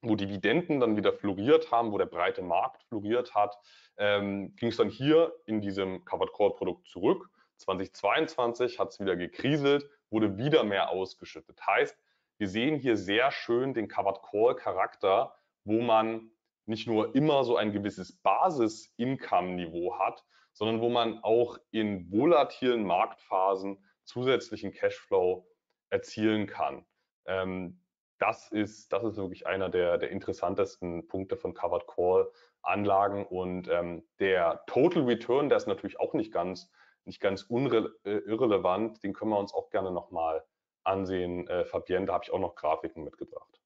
wo 0.00 0.14
Dividenden 0.14 0.78
dann 0.78 0.96
wieder 0.96 1.12
floriert 1.12 1.72
haben, 1.72 1.90
wo 1.90 1.98
der 1.98 2.06
breite 2.06 2.40
Markt 2.40 2.84
floriert 2.84 3.34
hat, 3.34 3.56
ähm, 3.96 4.54
ging 4.54 4.68
es 4.68 4.76
dann 4.76 4.90
hier 4.90 5.32
in 5.44 5.60
diesem 5.60 6.04
Covered 6.04 6.32
Call 6.32 6.50
Produkt 6.54 6.86
zurück. 6.86 7.28
2022 7.56 8.78
hat 8.78 8.90
es 8.90 9.00
wieder 9.00 9.16
gekriselt, 9.16 9.90
wurde 10.10 10.36
wieder 10.36 10.64
mehr 10.64 10.90
ausgeschüttet. 10.90 11.60
Heißt, 11.66 11.96
wir 12.38 12.48
sehen 12.48 12.76
hier 12.78 12.96
sehr 12.96 13.30
schön 13.30 13.74
den 13.74 13.88
Covered 13.88 14.22
Call 14.22 14.54
Charakter, 14.54 15.34
wo 15.64 15.80
man 15.80 16.30
nicht 16.66 16.86
nur 16.86 17.14
immer 17.14 17.44
so 17.44 17.56
ein 17.56 17.72
gewisses 17.72 18.20
Basis-Income-Niveau 18.22 19.98
hat, 19.98 20.24
sondern 20.52 20.80
wo 20.80 20.88
man 20.88 21.22
auch 21.22 21.58
in 21.70 22.10
volatilen 22.10 22.84
Marktphasen 22.84 23.84
zusätzlichen 24.04 24.72
Cashflow 24.72 25.46
erzielen 25.90 26.46
kann. 26.46 26.84
Ähm, 27.26 27.80
das 28.18 28.50
ist, 28.50 28.92
das 28.92 29.04
ist 29.04 29.16
wirklich 29.16 29.46
einer 29.46 29.68
der, 29.68 29.98
der 29.98 30.10
interessantesten 30.10 31.06
Punkte 31.06 31.36
von 31.36 31.54
Covered 31.54 31.86
Call 31.86 32.30
Anlagen 32.62 33.24
und 33.26 33.68
ähm, 33.68 34.04
der 34.18 34.64
Total 34.66 35.04
Return, 35.04 35.48
der 35.48 35.58
ist 35.58 35.68
natürlich 35.68 36.00
auch 36.00 36.12
nicht 36.14 36.32
ganz, 36.32 36.70
nicht 37.08 37.20
ganz 37.20 37.42
äh, 37.50 38.10
irrelevant. 38.10 39.02
Den 39.02 39.12
können 39.12 39.32
wir 39.32 39.38
uns 39.38 39.52
auch 39.52 39.70
gerne 39.70 39.90
nochmal 39.90 40.44
ansehen. 40.84 41.48
Äh, 41.48 41.64
Fabienne, 41.64 42.06
da 42.06 42.14
habe 42.14 42.24
ich 42.24 42.30
auch 42.30 42.38
noch 42.38 42.54
Grafiken 42.54 43.02
mitgebracht. 43.02 43.60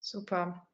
Super. 0.00 0.66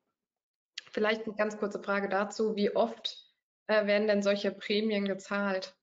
Vielleicht 0.90 1.26
eine 1.26 1.36
ganz 1.36 1.58
kurze 1.58 1.82
Frage 1.82 2.08
dazu. 2.08 2.56
Wie 2.56 2.74
oft 2.74 3.30
äh, 3.66 3.86
werden 3.86 4.08
denn 4.08 4.22
solche 4.22 4.50
Prämien 4.50 5.04
gezahlt? 5.04 5.76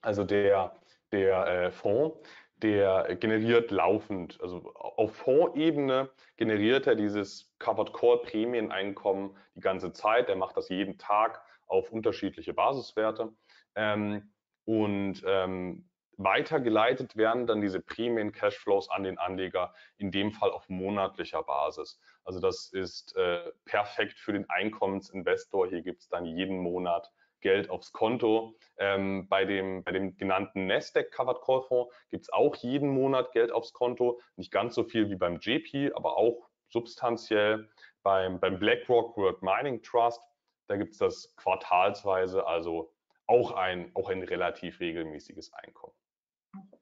Also 0.00 0.24
der, 0.24 0.76
der 1.12 1.46
äh, 1.46 1.70
Fonds, 1.70 2.18
der 2.56 3.16
generiert 3.16 3.70
laufend, 3.70 4.40
also 4.40 4.72
auf 4.74 5.14
Fondsebene 5.14 6.10
generiert 6.36 6.86
er 6.86 6.94
dieses 6.94 7.52
Covered 7.58 7.92
Call 7.92 8.18
Prämieneinkommen 8.18 9.36
die 9.54 9.60
ganze 9.60 9.92
Zeit. 9.92 10.28
Er 10.28 10.36
macht 10.36 10.56
das 10.56 10.68
jeden 10.68 10.98
Tag 10.98 11.42
auf 11.70 11.90
unterschiedliche 11.90 12.52
Basiswerte. 12.52 13.32
Ähm, 13.74 14.32
und 14.64 15.22
ähm, 15.26 15.88
weitergeleitet 16.16 17.16
werden 17.16 17.46
dann 17.46 17.62
diese 17.62 17.80
Prämien-Cashflows 17.80 18.90
an 18.90 19.04
den 19.04 19.18
Anleger, 19.18 19.72
in 19.96 20.10
dem 20.10 20.32
Fall 20.32 20.50
auf 20.50 20.68
monatlicher 20.68 21.42
Basis. 21.42 21.98
Also 22.24 22.40
das 22.40 22.70
ist 22.72 23.16
äh, 23.16 23.50
perfekt 23.64 24.18
für 24.18 24.34
den 24.34 24.48
Einkommensinvestor. 24.50 25.68
Hier 25.68 25.82
gibt 25.82 26.02
es 26.02 26.08
dann 26.08 26.26
jeden 26.26 26.58
Monat 26.58 27.10
Geld 27.40 27.70
aufs 27.70 27.92
Konto. 27.92 28.54
Ähm, 28.76 29.28
bei, 29.28 29.46
dem, 29.46 29.82
bei 29.82 29.92
dem 29.92 30.16
genannten 30.16 30.66
Nasdaq 30.66 31.10
Covered 31.10 31.40
Call 31.40 31.62
Fonds 31.62 31.94
gibt 32.10 32.24
es 32.24 32.32
auch 32.32 32.54
jeden 32.56 32.90
Monat 32.90 33.32
Geld 33.32 33.50
aufs 33.50 33.72
Konto. 33.72 34.20
Nicht 34.36 34.52
ganz 34.52 34.74
so 34.74 34.84
viel 34.84 35.08
wie 35.08 35.16
beim 35.16 35.38
JP, 35.38 35.92
aber 35.94 36.18
auch 36.18 36.50
substanziell. 36.68 37.70
Beim, 38.02 38.40
beim 38.40 38.58
BlackRock 38.58 39.16
World 39.16 39.42
Mining 39.42 39.82
Trust, 39.82 40.22
da 40.70 40.76
gibt 40.76 40.92
es 40.92 40.98
das 40.98 41.34
quartalsweise, 41.34 42.46
also 42.46 42.94
auch 43.26 43.50
ein, 43.50 43.90
auch 43.96 44.08
ein 44.08 44.22
relativ 44.22 44.78
regelmäßiges 44.78 45.52
Einkommen. 45.52 45.94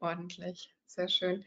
Ordentlich, 0.01 0.77
sehr 0.87 1.09
schön. 1.09 1.43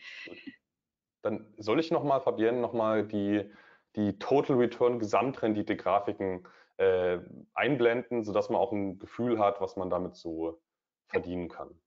Dann 1.21 1.53
soll 1.57 1.79
ich 1.79 1.91
nochmal, 1.91 2.19
Fabienne, 2.19 2.59
nochmal 2.59 3.07
die, 3.07 3.47
die 3.95 4.17
Total 4.17 4.55
Return 4.55 4.97
Gesamtrendite 4.97 5.77
Grafiken 5.77 6.47
äh, 6.77 7.19
einblenden, 7.53 8.23
sodass 8.23 8.49
man 8.49 8.59
auch 8.59 8.71
ein 8.71 8.97
Gefühl 8.97 9.37
hat, 9.37 9.61
was 9.61 9.75
man 9.75 9.91
damit 9.91 10.15
so 10.15 10.59
verdienen 11.05 11.47
kann. 11.47 11.79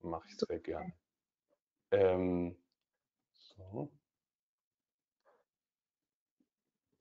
Mache 0.00 0.26
ich 0.26 0.36
sehr 0.36 0.58
gerne. 0.58 0.92
Ähm, 1.92 2.56
so. 3.34 3.92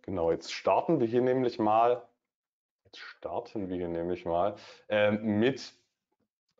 Genau, 0.03 0.31
jetzt 0.31 0.53
starten 0.53 0.99
wir 0.99 1.07
hier 1.07 1.21
nämlich 1.21 1.57
mal, 1.57 2.07
jetzt 2.89 2.99
starten 2.99 3.69
wir 3.69 3.77
hier 3.77 3.87
nämlich 3.87 4.25
mal 4.25 4.55
äh, 4.87 5.11
mit, 5.11 5.73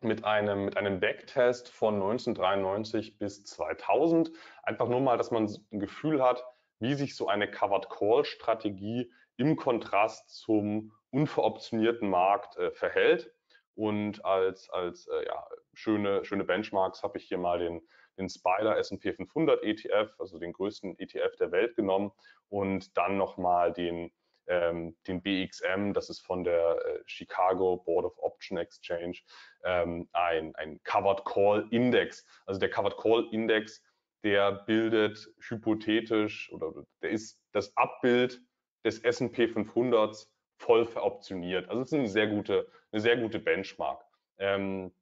mit, 0.00 0.24
einem, 0.24 0.64
mit 0.64 0.76
einem 0.76 1.00
Backtest 1.00 1.68
von 1.68 1.94
1993 1.94 3.18
bis 3.18 3.44
2000. 3.44 4.30
Einfach 4.62 4.88
nur 4.88 5.00
mal, 5.00 5.16
dass 5.16 5.30
man 5.30 5.50
ein 5.72 5.80
Gefühl 5.80 6.22
hat, 6.22 6.44
wie 6.78 6.94
sich 6.94 7.16
so 7.16 7.28
eine 7.28 7.50
Covered 7.50 7.90
Call 7.90 8.24
Strategie 8.24 9.12
im 9.36 9.56
Kontrast 9.56 10.30
zum 10.30 10.92
unveroptionierten 11.10 12.08
Markt 12.08 12.56
äh, 12.56 12.70
verhält. 12.70 13.32
Und 13.74 14.24
als, 14.24 14.70
als 14.70 15.08
äh, 15.08 15.26
ja, 15.26 15.46
schöne, 15.74 16.24
schöne 16.24 16.44
Benchmarks 16.44 17.02
habe 17.02 17.18
ich 17.18 17.24
hier 17.24 17.38
mal 17.38 17.58
den, 17.58 17.80
den 18.18 18.28
Spider 18.28 18.76
S&P 18.78 19.12
500 19.14 19.62
ETF, 19.64 20.14
also 20.18 20.38
den 20.38 20.52
größten 20.52 20.98
ETF 20.98 21.36
der 21.38 21.50
Welt 21.50 21.74
genommen 21.74 22.12
und 22.48 22.96
dann 22.96 23.16
nochmal 23.16 23.72
den, 23.72 24.12
ähm, 24.46 24.96
den 25.06 25.22
BXM, 25.22 25.92
das 25.92 26.10
ist 26.10 26.20
von 26.20 26.44
der 26.44 26.76
äh, 26.84 27.02
Chicago 27.06 27.76
Board 27.78 28.06
of 28.06 28.18
Option 28.18 28.58
Exchange, 28.58 29.18
ähm, 29.64 30.08
ein, 30.12 30.54
ein 30.56 30.80
Covered 30.84 31.24
Call 31.24 31.66
Index. 31.70 32.24
Also 32.46 32.60
der 32.60 32.70
Covered 32.70 32.96
Call 32.96 33.28
Index, 33.32 33.82
der 34.24 34.52
bildet 34.52 35.28
hypothetisch 35.48 36.52
oder 36.52 36.84
der 37.02 37.10
ist 37.10 37.40
das 37.52 37.76
Abbild 37.76 38.40
des 38.84 39.00
S&P 39.00 39.48
500 39.48 40.26
voll 40.58 40.84
veroptioniert. 40.84 41.68
Also 41.68 41.82
es 41.82 41.92
ist 41.92 41.98
eine 41.98 42.08
sehr 42.08 42.26
gute, 42.26 42.70
eine 42.92 43.00
sehr 43.00 43.16
gute 43.16 43.38
Benchmark. 43.38 44.04
Ähm, 44.38 44.92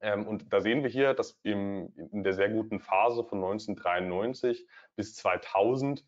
ähm, 0.00 0.26
und 0.26 0.52
da 0.52 0.60
sehen 0.60 0.82
wir 0.82 0.90
hier, 0.90 1.14
dass 1.14 1.38
im, 1.42 1.92
in 2.12 2.24
der 2.24 2.32
sehr 2.32 2.48
guten 2.48 2.80
Phase 2.80 3.24
von 3.24 3.38
1993 3.38 4.66
bis 4.96 5.14
2000 5.14 6.04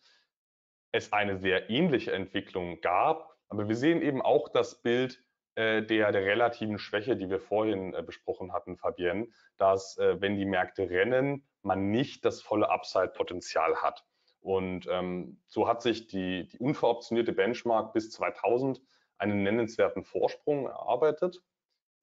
es 0.94 1.12
eine 1.12 1.38
sehr 1.38 1.70
ähnliche 1.70 2.12
Entwicklung 2.12 2.80
gab. 2.80 3.36
Aber 3.48 3.68
wir 3.68 3.74
sehen 3.74 4.00
eben 4.00 4.22
auch 4.22 4.48
das 4.48 4.80
Bild 4.80 5.20
äh, 5.56 5.82
der, 5.82 6.12
der 6.12 6.24
relativen 6.24 6.78
Schwäche, 6.78 7.16
die 7.16 7.28
wir 7.28 7.40
vorhin 7.40 7.94
äh, 7.94 8.02
besprochen 8.02 8.52
hatten, 8.52 8.76
Fabienne, 8.76 9.26
dass 9.56 9.98
äh, 9.98 10.20
wenn 10.20 10.36
die 10.36 10.44
Märkte 10.44 10.88
rennen, 10.88 11.44
man 11.62 11.90
nicht 11.90 12.24
das 12.24 12.42
volle 12.42 12.70
Upside-Potenzial 12.70 13.76
hat. 13.82 14.06
Und 14.40 14.86
ähm, 14.88 15.42
so 15.48 15.66
hat 15.66 15.82
sich 15.82 16.06
die, 16.06 16.46
die 16.46 16.58
unveroptionierte 16.58 17.32
Benchmark 17.32 17.92
bis 17.92 18.12
2000 18.12 18.80
einen 19.18 19.42
nennenswerten 19.42 20.04
Vorsprung 20.04 20.66
erarbeitet. 20.66 21.42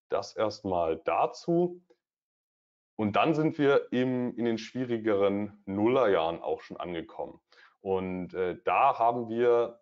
Das 0.10 0.36
erstmal 0.36 0.98
dazu. 0.98 1.82
Und 2.98 3.16
dann 3.16 3.34
sind 3.36 3.58
wir 3.58 3.88
im, 3.94 4.36
in 4.36 4.44
den 4.44 4.58
schwierigeren 4.58 5.62
Nullerjahren 5.66 6.42
auch 6.42 6.60
schon 6.62 6.78
angekommen. 6.78 7.40
Und 7.82 8.34
äh, 8.34 8.58
da 8.64 8.98
haben 8.98 9.30
wir 9.30 9.82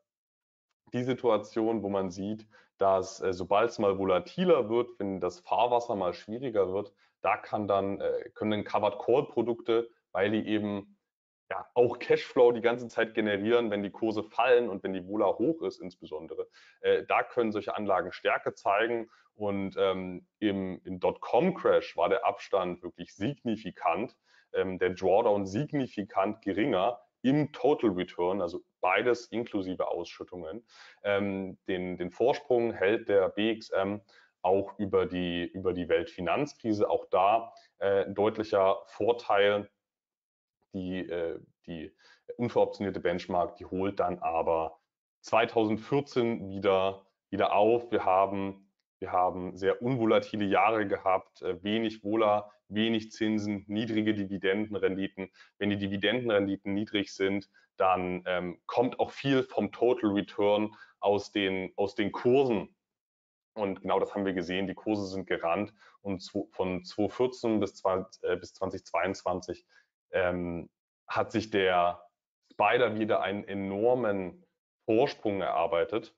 die 0.94 1.04
Situation, 1.04 1.84
wo 1.84 1.90
man 1.90 2.10
sieht, 2.10 2.48
dass 2.78 3.22
äh, 3.22 3.34
sobald 3.34 3.70
es 3.70 3.80
mal 3.80 3.98
volatiler 3.98 4.70
wird, 4.70 4.98
wenn 5.00 5.20
das 5.20 5.42
Fahrwasser 5.42 5.96
mal 5.96 6.14
schwieriger 6.14 6.74
wird, 6.74 6.94
da 7.22 7.38
kann 7.38 7.68
dann, 7.68 8.00
äh, 8.00 8.30
können 8.34 8.64
Covered 8.64 9.00
Call 9.00 9.26
Produkte, 9.28 9.90
weil 10.12 10.32
die 10.32 10.48
eben 10.48 10.98
ja, 11.52 11.66
auch 11.74 11.98
Cashflow 12.00 12.52
die 12.52 12.62
ganze 12.62 12.88
Zeit 12.88 13.16
generieren, 13.16 13.72
wenn 13.72 13.84
die 13.84 13.90
Kurse 13.90 14.24
fallen 14.24 14.70
und 14.70 14.84
wenn 14.84 14.94
die 14.94 15.06
Vola 15.06 15.26
hoch 15.26 15.62
ist 15.64 15.80
insbesondere. 15.80 16.48
Äh, 16.82 17.04
da 17.08 17.24
können 17.24 17.52
solche 17.52 17.76
Anlagen 17.76 18.12
Stärke 18.12 18.54
zeigen 18.54 19.10
und 19.34 19.76
ähm, 19.78 20.28
im, 20.40 20.80
im 20.84 21.00
Dotcom-Crash 21.00 21.98
war 21.98 22.10
der 22.10 22.26
Abstand 22.26 22.84
wirklich 22.84 23.16
signifikant, 23.16 24.16
ähm, 24.54 24.78
der 24.78 24.92
Drawdown 24.92 25.46
signifikant 25.46 26.42
geringer 26.42 27.00
im 27.22 27.52
Total 27.52 27.90
Return, 27.92 28.42
also 28.42 28.62
beides 28.82 29.28
inklusive 29.28 29.88
Ausschüttungen. 29.88 30.66
Ähm, 31.04 31.58
den, 31.68 31.98
den 31.98 32.12
Vorsprung 32.12 32.74
hält 32.74 33.10
der 33.10 33.30
BXM 33.30 33.98
auch 34.42 34.78
über 34.80 35.06
die, 35.06 35.46
über 35.46 35.74
die 35.74 35.90
Weltfinanzkrise. 35.90 36.90
Auch 36.90 37.06
da 37.12 37.54
äh, 37.80 38.06
ein 38.06 38.16
deutlicher 38.16 38.78
Vorteil 38.86 39.70
die, 40.74 41.00
äh, 41.00 41.40
die 41.66 41.94
unveroptionierte 42.38 43.00
Benchmark, 43.00 43.56
die 43.58 43.66
holt 43.66 44.00
dann 44.00 44.20
aber 44.20 44.80
2014 45.22 46.50
wieder, 46.50 47.06
wieder 47.30 47.54
auf. 47.54 47.92
Wir 47.92 48.06
haben, 48.06 48.69
wir 49.00 49.12
haben 49.12 49.56
sehr 49.56 49.82
unvolatile 49.82 50.46
Jahre 50.46 50.88
gehabt, 50.88 51.42
äh, 51.42 51.64
wenig 51.64 52.04
Wohler, 52.04 52.52
wenig 52.68 53.12
Zinsen, 53.12 53.64
niedrige 53.68 54.14
Dividendenrenditen. 54.14 55.32
Wenn 55.58 55.70
die 55.70 55.78
Dividendenrenditen 55.78 56.74
niedrig 56.74 57.14
sind, 57.14 57.50
dann 57.78 58.24
ähm, 58.26 58.62
kommt 58.66 59.00
auch 59.00 59.12
viel 59.12 59.44
vom 59.44 59.72
Total 59.72 60.12
Return 60.12 60.76
aus 61.00 61.32
den, 61.32 61.72
aus 61.78 61.96
den 61.96 62.12
Kursen. 62.12 62.76
Und 63.54 63.82
genau 63.82 64.00
das 64.00 64.14
haben 64.14 64.26
wir 64.26 64.34
gesehen. 64.34 64.68
Die 64.68 64.76
Kurse 64.76 65.08
sind 65.08 65.28
gerannt 65.28 65.74
und 66.02 66.22
von 66.52 66.84
2014 66.84 67.60
bis, 67.60 67.76
20, 67.76 68.24
äh, 68.24 68.36
bis 68.36 68.54
2022 68.54 69.66
ähm, 70.12 70.70
hat 71.08 71.32
sich 71.32 71.50
der 71.50 72.04
Spider 72.52 73.00
wieder 73.00 73.22
einen 73.22 73.46
enormen 73.46 74.46
Vorsprung 74.86 75.42
erarbeitet. 75.42 76.16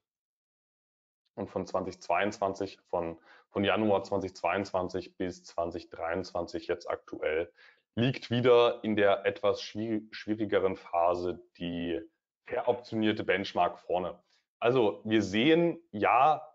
Und 1.35 1.49
von 1.49 1.65
2022, 1.65 2.79
von, 2.89 3.17
von 3.49 3.63
Januar 3.63 4.03
2022 4.03 5.17
bis 5.17 5.43
2023 5.43 6.67
jetzt 6.67 6.89
aktuell, 6.89 7.51
liegt 7.95 8.29
wieder 8.29 8.83
in 8.83 8.95
der 8.95 9.25
etwas 9.25 9.61
schwierigeren 9.61 10.75
Phase 10.75 11.41
die 11.57 11.99
veroptionierte 12.45 13.23
Benchmark 13.23 13.79
vorne. 13.79 14.19
Also 14.59 15.01
wir 15.03 15.21
sehen, 15.21 15.79
ja, 15.91 16.47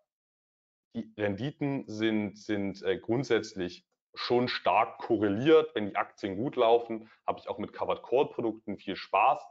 die 0.95 1.13
Renditen 1.19 1.85
sind, 1.89 2.39
sind 2.39 2.83
äh, 2.83 2.99
grundsätzlich 2.99 3.85
schon 4.15 4.49
stark 4.49 4.99
korreliert. 4.99 5.75
Wenn 5.75 5.87
die 5.87 5.97
Aktien 5.97 6.37
gut 6.37 6.57
laufen, 6.57 7.11
habe 7.27 7.39
ich 7.39 7.49
auch 7.49 7.59
mit 7.59 7.73
Covered 7.73 8.03
Call 8.03 8.27
Produkten 8.27 8.79
viel 8.79 8.97
Spaß. 8.97 9.45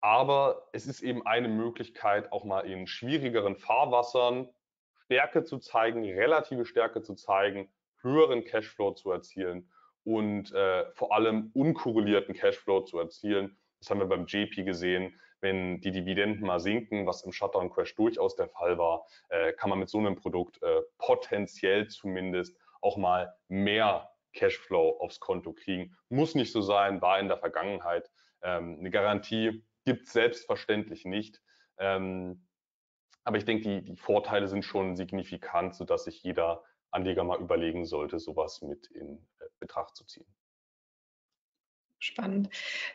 Aber 0.00 0.68
es 0.72 0.86
ist 0.86 1.02
eben 1.02 1.26
eine 1.26 1.48
Möglichkeit, 1.48 2.32
auch 2.32 2.44
mal 2.44 2.60
in 2.60 2.86
schwierigeren 2.86 3.56
Fahrwassern 3.56 4.48
Stärke 5.04 5.44
zu 5.44 5.58
zeigen, 5.58 6.04
relative 6.04 6.64
Stärke 6.64 7.02
zu 7.02 7.14
zeigen, 7.14 7.68
höheren 8.00 8.44
Cashflow 8.44 8.92
zu 8.92 9.10
erzielen 9.10 9.70
und 10.04 10.52
äh, 10.52 10.90
vor 10.92 11.12
allem 11.12 11.50
unkorrelierten 11.52 12.34
Cashflow 12.34 12.82
zu 12.82 12.98
erzielen. 12.98 13.58
Das 13.80 13.90
haben 13.90 13.98
wir 13.98 14.06
beim 14.06 14.26
JP 14.26 14.64
gesehen. 14.64 15.20
Wenn 15.40 15.80
die 15.80 15.90
Dividenden 15.90 16.46
mal 16.46 16.60
sinken, 16.60 17.06
was 17.06 17.22
im 17.22 17.32
Shutdown-Crash 17.32 17.94
durchaus 17.94 18.36
der 18.36 18.48
Fall 18.48 18.78
war, 18.78 19.06
äh, 19.30 19.52
kann 19.52 19.70
man 19.70 19.78
mit 19.78 19.88
so 19.88 19.98
einem 19.98 20.16
Produkt 20.16 20.62
äh, 20.62 20.82
potenziell 20.98 21.88
zumindest 21.88 22.56
auch 22.82 22.96
mal 22.96 23.34
mehr 23.48 24.10
Cashflow 24.32 24.98
aufs 25.00 25.18
Konto 25.18 25.52
kriegen. 25.52 25.96
Muss 26.08 26.34
nicht 26.34 26.52
so 26.52 26.60
sein, 26.60 27.02
war 27.02 27.18
in 27.18 27.28
der 27.28 27.38
Vergangenheit. 27.38 28.10
Ähm, 28.42 28.76
eine 28.78 28.90
Garantie 28.90 29.64
gibt 29.84 30.06
es 30.06 30.12
selbstverständlich 30.12 31.04
nicht. 31.04 31.42
Ähm, 31.78 32.46
aber 33.24 33.36
ich 33.36 33.44
denke, 33.44 33.62
die, 33.62 33.84
die 33.84 33.96
Vorteile 33.96 34.48
sind 34.48 34.64
schon 34.64 34.96
signifikant, 34.96 35.74
sodass 35.74 36.04
sich 36.04 36.22
jeder 36.22 36.64
Anleger 36.90 37.24
mal 37.24 37.40
überlegen 37.40 37.84
sollte, 37.84 38.18
sowas 38.18 38.62
mit 38.62 38.88
in 38.88 39.18
äh, 39.38 39.44
Betracht 39.60 39.96
zu 39.96 40.04
ziehen. 40.04 40.26
Spannend. 42.02 42.48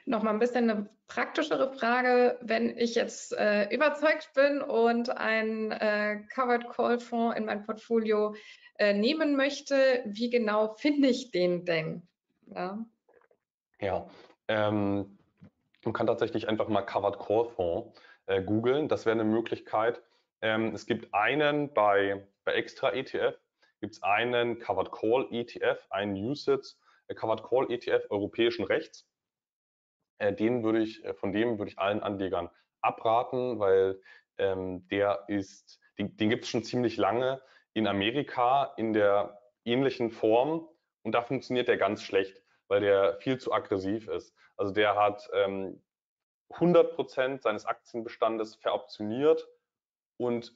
Nochmal 0.06 0.34
ein 0.34 0.40
bisschen 0.40 0.70
eine 0.70 0.90
praktischere 1.08 1.72
Frage. 1.74 2.40
Wenn 2.42 2.76
ich 2.76 2.96
jetzt 2.96 3.34
äh, 3.34 3.70
überzeugt 3.70 4.32
bin 4.34 4.62
und 4.62 5.16
einen 5.16 5.72
äh, 5.72 6.24
Covered 6.34 6.68
Call 6.70 7.00
Fonds 7.00 7.38
in 7.38 7.46
mein 7.46 7.64
Portfolio 7.66 8.36
äh, 8.80 8.94
nehmen 8.94 9.36
möchte, 9.36 10.02
wie 10.06 10.32
genau 10.32 10.74
finde 10.74 11.10
ich 11.10 11.30
den 11.30 11.66
denn? 11.66 12.08
Ja, 12.48 12.84
ja 13.80 14.10
ähm, 14.48 15.20
man 15.86 15.94
kann 15.94 16.08
tatsächlich 16.08 16.48
einfach 16.48 16.68
mal 16.68 16.82
Covered 16.82 17.20
Call 17.20 17.46
Fonds 17.46 18.00
äh, 18.26 18.42
googeln. 18.42 18.88
Das 18.88 19.06
wäre 19.06 19.14
eine 19.14 19.24
Möglichkeit. 19.24 20.02
Ähm, 20.42 20.74
es 20.74 20.86
gibt 20.86 21.14
einen 21.14 21.74
bei, 21.74 22.28
bei 22.44 22.54
Extra 22.54 22.92
ETF, 22.94 23.38
gibt 23.82 23.94
es 23.94 24.04
einen 24.04 24.60
Covered 24.60 24.92
Call 24.92 25.28
ETF, 25.32 25.80
einen 25.90 26.16
USITS 26.16 26.80
äh, 27.08 27.16
Covered 27.16 27.44
Call 27.44 27.72
ETF 27.72 28.10
europäischen 28.10 28.66
Rechts. 28.66 29.08
Äh, 30.18 30.34
den 30.34 30.64
würde 30.64 30.82
ich, 30.82 31.04
äh, 31.06 31.14
von 31.14 31.32
dem 31.32 31.58
würde 31.58 31.72
ich 31.72 31.80
allen 31.80 32.02
Anlegern 32.02 32.50
abraten, 32.82 33.60
weil 33.60 34.02
ähm, 34.38 34.88
der 34.90 35.26
ist, 35.28 35.80
den, 35.98 36.16
den 36.18 36.30
gibt 36.30 36.44
es 36.44 36.50
schon 36.50 36.64
ziemlich 36.64 36.98
lange 36.98 37.42
in 37.74 37.88
Amerika 37.88 38.74
in 38.78 38.94
der 38.94 39.42
ähnlichen 39.66 40.12
Form 40.12 40.68
und 41.04 41.14
da 41.14 41.22
funktioniert 41.22 41.68
der 41.68 41.78
ganz 41.78 42.04
schlecht, 42.04 42.42
weil 42.68 42.82
der 42.82 43.18
viel 43.20 43.38
zu 43.38 43.52
aggressiv 43.52 44.08
ist. 44.08 44.36
Also 44.58 44.74
der 44.74 44.96
hat 44.96 45.30
ähm, 45.34 45.82
100 46.50 46.96
Prozent 46.96 47.42
seines 47.42 47.66
Aktienbestandes 47.66 48.56
veroptioniert 48.56 49.48
und 50.18 50.56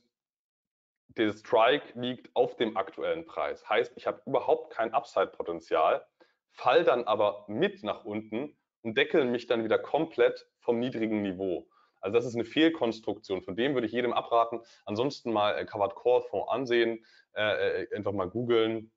der 1.17 1.33
Strike 1.33 1.99
liegt 1.99 2.33
auf 2.35 2.55
dem 2.55 2.77
aktuellen 2.77 3.25
Preis. 3.25 3.67
Heißt, 3.67 3.93
ich 3.95 4.05
habe 4.05 4.21
überhaupt 4.25 4.71
kein 4.71 4.93
Upside-Potenzial, 4.93 6.05
fall 6.51 6.83
dann 6.83 7.05
aber 7.05 7.45
mit 7.47 7.83
nach 7.83 8.05
unten 8.05 8.55
und 8.81 8.97
deckel 8.97 9.25
mich 9.25 9.47
dann 9.47 9.63
wieder 9.63 9.79
komplett 9.79 10.47
vom 10.59 10.79
niedrigen 10.79 11.21
Niveau. 11.21 11.67
Also 12.01 12.13
das 12.15 12.25
ist 12.25 12.35
eine 12.35 12.45
Fehlkonstruktion. 12.45 13.41
Von 13.41 13.55
dem 13.55 13.73
würde 13.73 13.87
ich 13.87 13.93
jedem 13.93 14.13
abraten. 14.13 14.61
Ansonsten 14.85 15.33
mal 15.33 15.57
äh, 15.57 15.65
Covered 15.65 15.95
Core 15.95 16.21
Fonds 16.21 16.49
ansehen, 16.49 17.05
äh, 17.33 17.83
äh, 17.83 17.95
einfach 17.95 18.13
mal 18.13 18.29
googeln. 18.29 18.91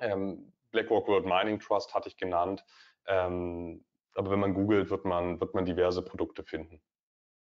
Ähm, 0.00 0.52
BlackRock 0.70 1.06
World 1.08 1.26
Mining 1.26 1.60
Trust 1.60 1.94
hatte 1.94 2.08
ich 2.08 2.16
genannt. 2.16 2.64
Ähm, 3.06 3.84
aber 4.14 4.30
wenn 4.30 4.40
man 4.40 4.54
googelt, 4.54 4.90
wird 4.90 5.04
man, 5.04 5.40
wird 5.40 5.54
man 5.54 5.64
diverse 5.64 6.02
Produkte 6.02 6.42
finden. 6.42 6.80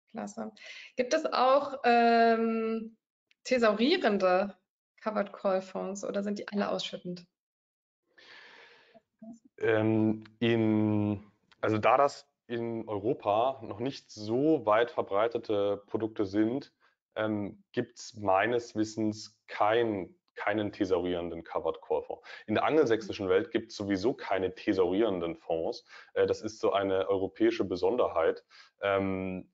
Klasse. 0.10 0.51
Gibt 0.95 1.13
es 1.13 1.25
auch 1.25 1.80
ähm, 1.84 2.97
thesaurierende 3.43 4.56
Covered 5.01 5.34
Call 5.34 5.62
Fonds 5.62 6.04
oder 6.04 6.23
sind 6.23 6.39
die 6.39 6.47
alle 6.47 6.69
ausschüttend? 6.69 7.25
Ähm, 9.58 10.23
in, 10.39 11.23
also 11.62 11.78
da 11.78 11.97
das 11.97 12.28
in 12.47 12.88
Europa 12.88 13.60
noch 13.63 13.80
nicht 13.80 14.12
so 14.12 14.65
weit 14.65 14.91
verbreitete 14.91 15.84
Produkte 15.88 16.25
sind, 16.25 16.73
ähm, 17.15 17.63
gibt 17.71 17.97
es 17.97 18.15
meines 18.15 18.75
Wissens 18.75 19.38
kein, 19.47 20.15
keinen 20.36 20.71
thesaurierenden 20.71 21.43
Covered 21.43 21.82
Call 21.82 22.04
Fonds. 22.04 22.28
In 22.48 22.56
der 22.56 22.63
angelsächsischen 22.65 23.30
Welt 23.30 23.52
gibt 23.52 23.71
es 23.71 23.78
sowieso 23.78 24.13
keine 24.13 24.54
thesaurierenden 24.54 25.36
Fonds. 25.36 25.86
Äh, 26.13 26.26
das 26.26 26.41
ist 26.41 26.60
so 26.60 26.71
eine 26.74 27.08
europäische 27.08 27.65
Besonderheit. 27.65 28.43
Ähm, 28.82 29.52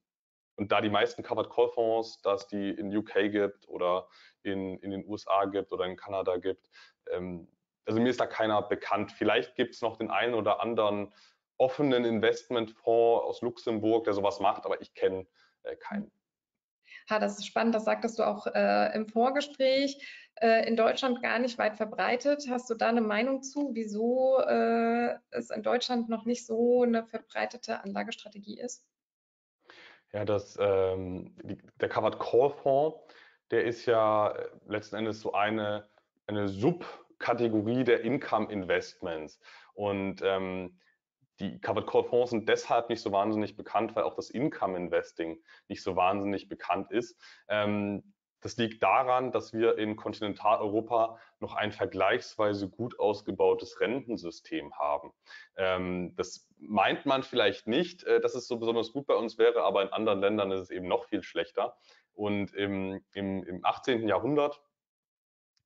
und 0.56 0.72
da 0.72 0.82
die 0.82 0.90
meisten 0.90 1.24
Covered 1.24 1.50
Call 1.50 1.70
Fonds, 1.70 2.22
dass 2.22 2.48
die 2.48 2.70
in 2.70 2.96
UK 2.96 3.32
gibt 3.32 3.68
oder 3.68 4.08
in, 4.44 4.78
in 4.80 4.92
den 4.92 5.06
USA 5.08 5.46
gibt 5.46 5.72
oder 5.72 5.86
in 5.86 5.96
Kanada 5.96 6.38
gibt, 6.38 6.70
ähm, 7.10 7.48
also 7.86 8.00
mir 8.00 8.10
ist 8.10 8.20
da 8.20 8.28
keiner 8.28 8.62
bekannt. 8.62 9.12
Vielleicht 9.12 9.56
gibt 9.56 9.74
es 9.74 9.82
noch 9.82 9.98
den 9.98 10.12
einen 10.12 10.34
oder 10.34 10.62
anderen 10.62 11.14
offenen 11.58 12.06
Investmentfonds 12.06 13.24
aus 13.24 13.42
Luxemburg, 13.42 14.04
der 14.04 14.14
sowas 14.14 14.40
macht, 14.40 14.66
aber 14.66 14.82
ich 14.82 14.94
kenne 14.94 15.28
äh, 15.64 15.76
keinen. 15.76 16.12
Ha, 17.12 17.20
das 17.20 17.38
ist 17.38 17.46
spannend, 17.46 17.76
das 17.76 17.84
sagtest 17.84 18.18
du 18.18 18.24
auch 18.24 18.48
äh, 18.48 18.96
im 18.96 19.08
Vorgespräch. 19.08 20.02
Äh, 20.36 20.68
in 20.68 20.78
Deutschland 20.78 21.22
gar 21.22 21.40
nicht 21.40 21.58
weit 21.58 21.76
verbreitet. 21.76 22.48
Hast 22.50 22.70
du 22.70 22.74
da 22.74 22.88
eine 22.88 23.02
Meinung 23.02 23.44
zu, 23.44 23.72
wieso 23.74 24.40
äh, 24.40 25.16
es 25.30 25.50
in 25.50 25.62
Deutschland 25.62 26.10
noch 26.10 26.26
nicht 26.26 26.46
so 26.46 26.84
eine 26.84 27.06
verbreitete 27.06 27.84
Anlagestrategie 27.84 28.60
ist? 28.60 28.88
Ja, 30.14 30.26
das, 30.26 30.58
ähm, 30.60 31.36
die, 31.44 31.58
der 31.80 31.90
Covered 31.90 32.18
Call 32.18 32.50
Fonds, 32.50 32.98
der 33.52 33.66
ist 33.66 33.86
ja 33.86 34.32
äh, 34.32 34.50
letzten 34.68 34.96
Endes 34.96 35.20
so 35.20 35.34
eine, 35.34 35.88
eine 36.28 36.48
Subkategorie 36.48 37.84
der 37.84 38.02
Income 38.02 38.52
Investments. 38.52 39.40
Und 39.74 40.22
ähm, 40.24 40.80
die 41.42 41.60
Covered 41.60 41.88
Call 41.88 42.04
Fonds 42.04 42.30
sind 42.30 42.48
deshalb 42.48 42.90
nicht 42.90 43.02
so 43.02 43.12
wahnsinnig 43.12 43.56
bekannt, 43.56 43.96
weil 43.96 44.04
auch 44.04 44.14
das 44.14 44.30
Income 44.30 44.78
Investing 44.78 45.42
nicht 45.68 45.82
so 45.82 45.96
wahnsinnig 45.96 46.48
bekannt 46.48 46.92
ist. 46.92 47.20
Ähm, 47.50 48.14
das 48.42 48.58
liegt 48.58 48.82
daran, 48.82 49.32
dass 49.32 49.54
wir 49.54 49.78
in 49.78 49.96
Kontinentaleuropa 49.96 51.20
noch 51.40 51.54
ein 51.54 51.72
vergleichsweise 51.72 52.70
gut 52.70 53.00
ausgebautes 53.00 53.80
Rentensystem 53.80 54.74
haben. 54.78 55.12
Ähm, 55.58 56.16
das 56.16 56.48
meint 56.58 57.06
man 57.06 57.24
vielleicht 57.24 57.68
nicht, 57.68 58.04
äh, 58.04 58.20
dass 58.20 58.36
es 58.36 58.48
so 58.48 58.58
besonders 58.58 58.94
gut 58.94 59.06
bei 59.08 59.16
uns 59.16 59.38
wäre, 59.38 59.64
aber 59.64 59.82
in 59.84 59.90
anderen 59.90 60.22
Ländern 60.22 60.52
ist 60.52 60.62
es 60.62 60.70
eben 60.70 60.88
noch 60.88 61.06
viel 61.06 61.24
schlechter. 61.24 61.76
Und 62.14 62.54
im, 62.54 63.04
im, 63.14 63.44
im 63.44 63.66
18. 63.66 64.08
Jahrhundert 64.08 64.62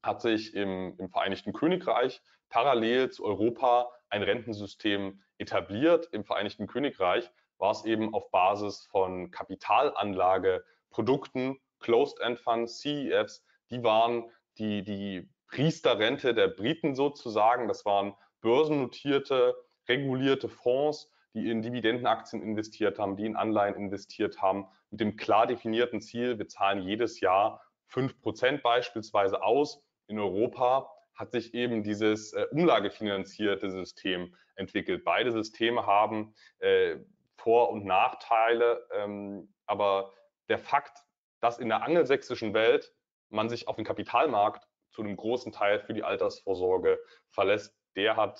hat 0.03 0.21
sich 0.21 0.53
im, 0.53 0.95
im 0.99 1.09
Vereinigten 1.09 1.53
Königreich 1.53 2.21
parallel 2.49 3.09
zu 3.09 3.25
Europa 3.25 3.89
ein 4.09 4.23
Rentensystem 4.23 5.21
etabliert. 5.37 6.07
Im 6.11 6.23
Vereinigten 6.23 6.65
Königreich 6.67 7.29
war 7.57 7.71
es 7.71 7.85
eben 7.85 8.13
auf 8.13 8.29
Basis 8.31 8.85
von 8.91 9.31
Kapitalanlageprodukten, 9.31 11.57
Closed-End 11.79 12.39
Funds, 12.39 12.79
CEFs, 12.79 13.43
die 13.69 13.83
waren 13.83 14.29
die, 14.57 14.83
die 14.83 15.29
Priesterrente 15.47 16.33
der 16.33 16.47
Briten 16.47 16.95
sozusagen. 16.95 17.67
Das 17.67 17.85
waren 17.85 18.15
börsennotierte, 18.41 19.55
regulierte 19.87 20.49
Fonds, 20.49 21.11
die 21.33 21.49
in 21.49 21.61
Dividendenaktien 21.61 22.41
investiert 22.41 22.99
haben, 22.99 23.17
die 23.17 23.25
in 23.25 23.35
Anleihen 23.35 23.75
investiert 23.75 24.41
haben, 24.41 24.67
mit 24.89 25.01
dem 25.01 25.17
klar 25.17 25.47
definierten 25.47 26.01
Ziel, 26.01 26.37
wir 26.37 26.47
zahlen 26.47 26.81
jedes 26.81 27.19
Jahr 27.19 27.61
5% 27.91 28.61
beispielsweise 28.61 29.43
aus. 29.43 29.81
In 30.07 30.19
Europa 30.19 30.94
hat 31.15 31.31
sich 31.31 31.53
eben 31.53 31.83
dieses 31.83 32.33
äh, 32.33 32.45
umlagefinanzierte 32.51 33.69
System 33.69 34.35
entwickelt. 34.55 35.03
Beide 35.03 35.31
Systeme 35.31 35.85
haben 35.85 36.35
äh, 36.59 36.97
Vor- 37.37 37.69
und 37.71 37.85
Nachteile, 37.85 38.87
ähm, 38.93 39.53
aber 39.65 40.13
der 40.49 40.59
Fakt, 40.59 40.99
dass 41.39 41.59
in 41.59 41.69
der 41.69 41.83
angelsächsischen 41.83 42.53
Welt 42.53 42.93
man 43.29 43.49
sich 43.49 43.67
auf 43.67 43.75
den 43.75 43.85
Kapitalmarkt 43.85 44.67
zu 44.89 45.01
einem 45.01 45.15
großen 45.15 45.51
Teil 45.51 45.79
für 45.79 45.93
die 45.93 46.03
Altersvorsorge 46.03 46.99
verlässt, 47.29 47.75
der 47.95 48.17
hat, 48.17 48.39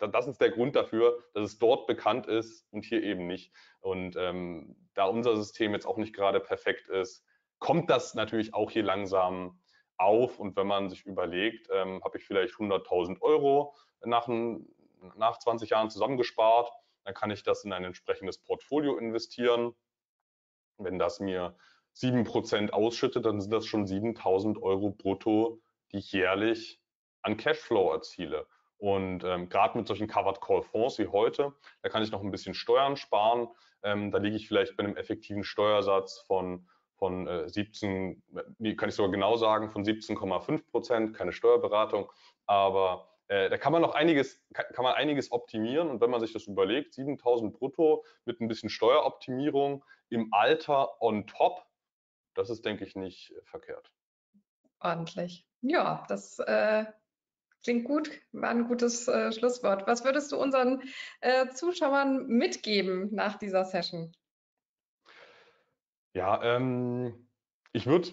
äh, 0.00 0.08
das 0.08 0.26
ist 0.26 0.40
der 0.40 0.50
Grund 0.50 0.76
dafür, 0.76 1.22
dass 1.34 1.44
es 1.44 1.58
dort 1.58 1.86
bekannt 1.86 2.26
ist 2.26 2.66
und 2.72 2.84
hier 2.84 3.02
eben 3.02 3.26
nicht. 3.26 3.52
Und 3.80 4.16
ähm, 4.16 4.76
da 4.94 5.04
unser 5.04 5.36
System 5.36 5.72
jetzt 5.72 5.86
auch 5.86 5.96
nicht 5.96 6.14
gerade 6.14 6.40
perfekt 6.40 6.88
ist, 6.88 7.24
kommt 7.58 7.90
das 7.90 8.14
natürlich 8.14 8.54
auch 8.54 8.70
hier 8.70 8.82
langsam 8.82 9.60
auf. 9.98 10.38
Und 10.38 10.56
wenn 10.56 10.66
man 10.66 10.88
sich 10.88 11.04
überlegt, 11.06 11.68
ähm, 11.72 12.02
habe 12.04 12.18
ich 12.18 12.24
vielleicht 12.24 12.54
100.000 12.54 13.20
Euro 13.22 13.74
nach, 14.04 14.28
nach 15.16 15.38
20 15.38 15.70
Jahren 15.70 15.90
zusammengespart, 15.90 16.70
dann 17.04 17.14
kann 17.14 17.30
ich 17.30 17.42
das 17.42 17.64
in 17.64 17.72
ein 17.72 17.84
entsprechendes 17.84 18.38
Portfolio 18.38 18.96
investieren. 18.96 19.74
Wenn 20.78 20.98
das 20.98 21.20
mir 21.20 21.56
7% 21.94 22.70
ausschüttet, 22.70 23.24
dann 23.24 23.40
sind 23.40 23.52
das 23.52 23.66
schon 23.66 23.86
7.000 23.86 24.60
Euro 24.60 24.90
brutto, 24.90 25.60
die 25.92 25.98
ich 25.98 26.12
jährlich 26.12 26.80
an 27.22 27.36
Cashflow 27.36 27.92
erziele. 27.92 28.46
Und 28.78 29.24
ähm, 29.24 29.48
gerade 29.48 29.78
mit 29.78 29.86
solchen 29.86 30.06
Covered 30.06 30.40
Call 30.40 30.62
Fonds 30.62 30.98
wie 30.98 31.06
heute, 31.06 31.54
da 31.82 31.88
kann 31.88 32.02
ich 32.02 32.12
noch 32.12 32.22
ein 32.22 32.30
bisschen 32.30 32.54
Steuern 32.54 32.96
sparen. 32.96 33.48
Ähm, 33.82 34.10
da 34.10 34.18
liege 34.18 34.36
ich 34.36 34.48
vielleicht 34.48 34.76
bei 34.76 34.84
einem 34.84 34.96
effektiven 34.96 35.44
Steuersatz 35.44 36.18
von 36.26 36.68
von 36.96 37.26
äh, 37.26 37.48
17, 37.48 38.22
nee, 38.58 38.74
kann 38.74 38.88
ich 38.88 38.94
sogar 38.94 39.10
genau 39.10 39.36
sagen, 39.36 39.70
von 39.70 39.84
17,5 39.84 40.70
Prozent, 40.70 41.14
keine 41.14 41.32
Steuerberatung, 41.32 42.10
aber 42.46 43.08
äh, 43.28 43.50
da 43.50 43.58
kann 43.58 43.72
man 43.72 43.82
noch 43.82 43.94
einiges, 43.94 44.40
kann, 44.52 44.82
man 44.82 44.94
einiges 44.94 45.32
optimieren. 45.32 45.90
Und 45.90 46.00
wenn 46.00 46.10
man 46.10 46.20
sich 46.20 46.32
das 46.32 46.46
überlegt, 46.46 46.94
7000 46.94 47.52
brutto 47.52 48.04
mit 48.24 48.40
ein 48.40 48.48
bisschen 48.48 48.68
Steueroptimierung 48.68 49.84
im 50.08 50.32
Alter 50.32 51.00
on 51.02 51.26
top, 51.26 51.66
das 52.34 52.50
ist, 52.50 52.64
denke 52.64 52.84
ich, 52.84 52.94
nicht 52.94 53.34
verkehrt. 53.44 53.90
Ordentlich. 54.80 55.46
Ja, 55.62 56.04
das 56.08 56.38
äh, 56.38 56.84
klingt 57.64 57.86
gut, 57.86 58.10
war 58.32 58.50
ein 58.50 58.68
gutes 58.68 59.08
äh, 59.08 59.32
Schlusswort. 59.32 59.86
Was 59.86 60.04
würdest 60.04 60.30
du 60.30 60.36
unseren 60.36 60.82
äh, 61.20 61.48
Zuschauern 61.48 62.26
mitgeben 62.28 63.12
nach 63.12 63.38
dieser 63.38 63.64
Session? 63.64 64.12
Ja, 66.16 66.42
ähm, 66.42 67.28
ich 67.74 67.86
würde 67.86 68.08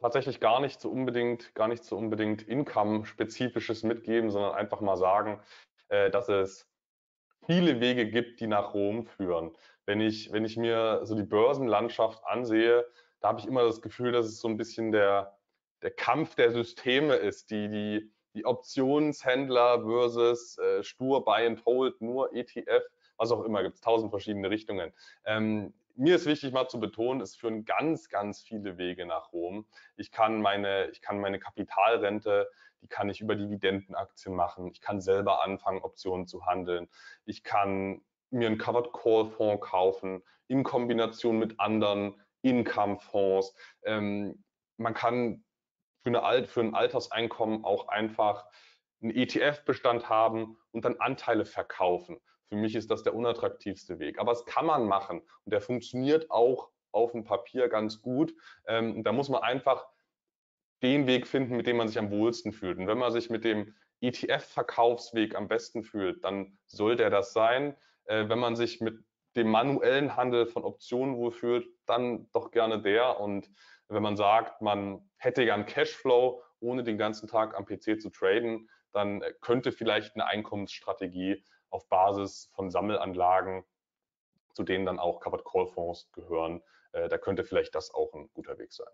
tatsächlich 0.00 0.40
gar 0.40 0.58
nicht 0.60 0.80
so 0.80 0.90
unbedingt, 0.90 1.54
gar 1.54 1.68
nicht 1.68 1.84
so 1.84 1.96
unbedingt 1.96 2.42
Income-spezifisches 2.42 3.84
mitgeben, 3.84 4.32
sondern 4.32 4.56
einfach 4.56 4.80
mal 4.80 4.96
sagen, 4.96 5.40
äh, 5.86 6.10
dass 6.10 6.28
es 6.28 6.68
viele 7.46 7.80
Wege 7.80 8.10
gibt, 8.10 8.40
die 8.40 8.48
nach 8.48 8.74
Rom 8.74 9.06
führen. 9.06 9.56
Wenn 9.86 10.00
ich, 10.00 10.32
wenn 10.32 10.44
ich 10.44 10.56
mir 10.56 11.02
so 11.04 11.14
die 11.14 11.22
Börsenlandschaft 11.22 12.24
ansehe, 12.24 12.84
da 13.20 13.28
habe 13.28 13.38
ich 13.38 13.46
immer 13.46 13.62
das 13.62 13.82
Gefühl, 13.82 14.10
dass 14.10 14.26
es 14.26 14.40
so 14.40 14.48
ein 14.48 14.56
bisschen 14.56 14.90
der, 14.90 15.38
der 15.82 15.92
Kampf 15.92 16.34
der 16.34 16.50
Systeme 16.50 17.14
ist, 17.14 17.52
die, 17.52 17.68
die, 17.68 18.12
die 18.34 18.46
Optionshändler 18.46 19.84
versus 19.84 20.58
äh, 20.58 20.82
stur 20.82 21.24
Buy 21.24 21.46
and 21.46 21.64
Hold, 21.64 22.00
nur 22.00 22.34
ETF, 22.34 22.82
was 23.16 23.30
auch 23.30 23.44
immer, 23.44 23.62
gibt 23.62 23.76
es 23.76 23.80
tausend 23.80 24.10
verschiedene 24.10 24.50
Richtungen. 24.50 24.92
Ähm, 25.24 25.72
mir 25.98 26.14
ist 26.14 26.26
wichtig 26.26 26.52
mal 26.52 26.68
zu 26.68 26.78
betonen, 26.78 27.20
es 27.20 27.36
führen 27.36 27.64
ganz, 27.64 28.08
ganz 28.08 28.40
viele 28.40 28.78
Wege 28.78 29.04
nach 29.04 29.32
Rom. 29.32 29.66
Ich 29.96 30.12
kann 30.12 30.40
meine, 30.40 30.88
ich 30.90 31.02
kann 31.02 31.18
meine 31.18 31.40
Kapitalrente, 31.40 32.48
die 32.80 32.88
kann 32.88 33.08
ich 33.10 33.20
über 33.20 33.34
Dividendenaktien 33.34 34.34
machen. 34.34 34.68
Ich 34.68 34.80
kann 34.80 35.00
selber 35.00 35.44
anfangen, 35.44 35.82
Optionen 35.82 36.28
zu 36.28 36.46
handeln. 36.46 36.88
Ich 37.24 37.42
kann 37.42 38.00
mir 38.30 38.46
einen 38.46 38.58
Covered 38.58 38.92
Call 38.92 39.26
Fonds 39.26 39.66
kaufen 39.66 40.22
in 40.46 40.62
Kombination 40.62 41.38
mit 41.38 41.58
anderen 41.58 42.14
Income 42.42 43.00
Fonds. 43.00 43.54
Ähm, 43.82 44.44
man 44.76 44.94
kann 44.94 45.44
für, 46.02 46.10
eine 46.10 46.22
Alt, 46.22 46.48
für 46.48 46.60
ein 46.60 46.74
Alterseinkommen 46.74 47.64
auch 47.64 47.88
einfach 47.88 48.46
einen 49.02 49.14
ETF-Bestand 49.14 50.08
haben 50.08 50.56
und 50.70 50.84
dann 50.84 51.00
Anteile 51.00 51.44
verkaufen. 51.44 52.20
Für 52.48 52.56
mich 52.56 52.74
ist 52.74 52.90
das 52.90 53.02
der 53.02 53.14
unattraktivste 53.14 53.98
Weg. 53.98 54.18
Aber 54.18 54.32
es 54.32 54.44
kann 54.44 54.66
man 54.66 54.86
machen 54.86 55.20
und 55.44 55.52
der 55.52 55.60
funktioniert 55.60 56.30
auch 56.30 56.70
auf 56.92 57.12
dem 57.12 57.24
Papier 57.24 57.68
ganz 57.68 58.00
gut. 58.00 58.34
Ähm, 58.66 59.02
da 59.02 59.12
muss 59.12 59.28
man 59.28 59.42
einfach 59.42 59.86
den 60.82 61.06
Weg 61.06 61.26
finden, 61.26 61.56
mit 61.56 61.66
dem 61.66 61.76
man 61.76 61.88
sich 61.88 61.98
am 61.98 62.10
wohlsten 62.10 62.52
fühlt. 62.52 62.78
Und 62.78 62.86
wenn 62.86 62.98
man 62.98 63.12
sich 63.12 63.30
mit 63.30 63.44
dem 63.44 63.74
ETF-Verkaufsweg 64.00 65.34
am 65.34 65.48
besten 65.48 65.82
fühlt, 65.82 66.24
dann 66.24 66.58
soll 66.66 66.96
der 66.96 67.10
das 67.10 67.32
sein. 67.32 67.76
Äh, 68.04 68.28
wenn 68.28 68.38
man 68.38 68.56
sich 68.56 68.80
mit 68.80 68.98
dem 69.36 69.50
manuellen 69.50 70.16
Handel 70.16 70.46
von 70.46 70.64
Optionen 70.64 71.16
wohlfühlt, 71.16 71.68
dann 71.86 72.30
doch 72.32 72.50
gerne 72.50 72.80
der. 72.80 73.20
Und 73.20 73.50
wenn 73.88 74.02
man 74.02 74.16
sagt, 74.16 74.62
man 74.62 75.08
hätte 75.16 75.44
gern 75.44 75.66
Cashflow, 75.66 76.42
ohne 76.60 76.82
den 76.82 76.98
ganzen 76.98 77.28
Tag 77.28 77.56
am 77.56 77.66
PC 77.66 78.00
zu 78.00 78.10
traden, 78.10 78.68
dann 78.92 79.22
könnte 79.40 79.70
vielleicht 79.70 80.14
eine 80.14 80.26
Einkommensstrategie 80.26 81.44
auf 81.70 81.88
Basis 81.88 82.50
von 82.54 82.70
Sammelanlagen, 82.70 83.64
zu 84.54 84.62
denen 84.62 84.86
dann 84.86 84.98
auch 84.98 85.20
Covered 85.20 85.44
Call 85.44 85.66
Fonds 85.66 86.10
gehören. 86.12 86.62
Äh, 86.92 87.08
da 87.08 87.18
könnte 87.18 87.44
vielleicht 87.44 87.74
das 87.74 87.92
auch 87.92 88.12
ein 88.14 88.30
guter 88.34 88.58
Weg 88.58 88.72
sein. 88.72 88.88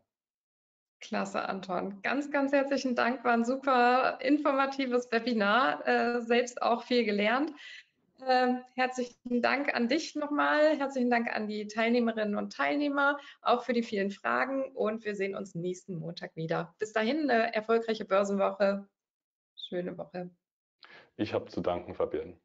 Klasse, 1.01 1.47
Anton. 1.49 2.01
Ganz, 2.03 2.31
ganz 2.31 2.53
herzlichen 2.53 2.95
Dank. 2.95 3.25
War 3.25 3.35
ein 3.35 3.45
super 3.45 4.19
informatives 4.23 5.11
Webinar. 5.13 5.87
Äh, 5.87 6.23
selbst 6.23 6.63
auch 6.63 6.83
viel 6.83 7.05
gelernt. 7.05 7.53
Äh, 8.27 8.55
herzlichen 8.75 9.43
Dank 9.43 9.75
an 9.75 9.89
dich 9.89 10.15
nochmal. 10.15 10.79
Herzlichen 10.79 11.11
Dank 11.11 11.29
an 11.35 11.47
die 11.47 11.67
Teilnehmerinnen 11.67 12.37
und 12.37 12.55
Teilnehmer, 12.55 13.19
auch 13.43 13.65
für 13.65 13.75
die 13.75 13.83
vielen 13.83 14.11
Fragen. 14.11 14.73
Und 14.75 15.05
wir 15.05 15.15
sehen 15.15 15.37
uns 15.37 15.55
nächsten 15.55 15.99
Montag 15.99 16.35
wieder. 16.37 16.75
Bis 16.79 16.93
dahin 16.93 17.29
eine 17.29 17.55
erfolgreiche 17.55 18.07
Börsenwoche. 18.07 18.89
Schöne 19.57 19.99
Woche. 19.99 20.31
Ich 21.17 21.35
habe 21.35 21.51
zu 21.51 21.61
danken, 21.61 21.95
Fabienne. 21.95 22.39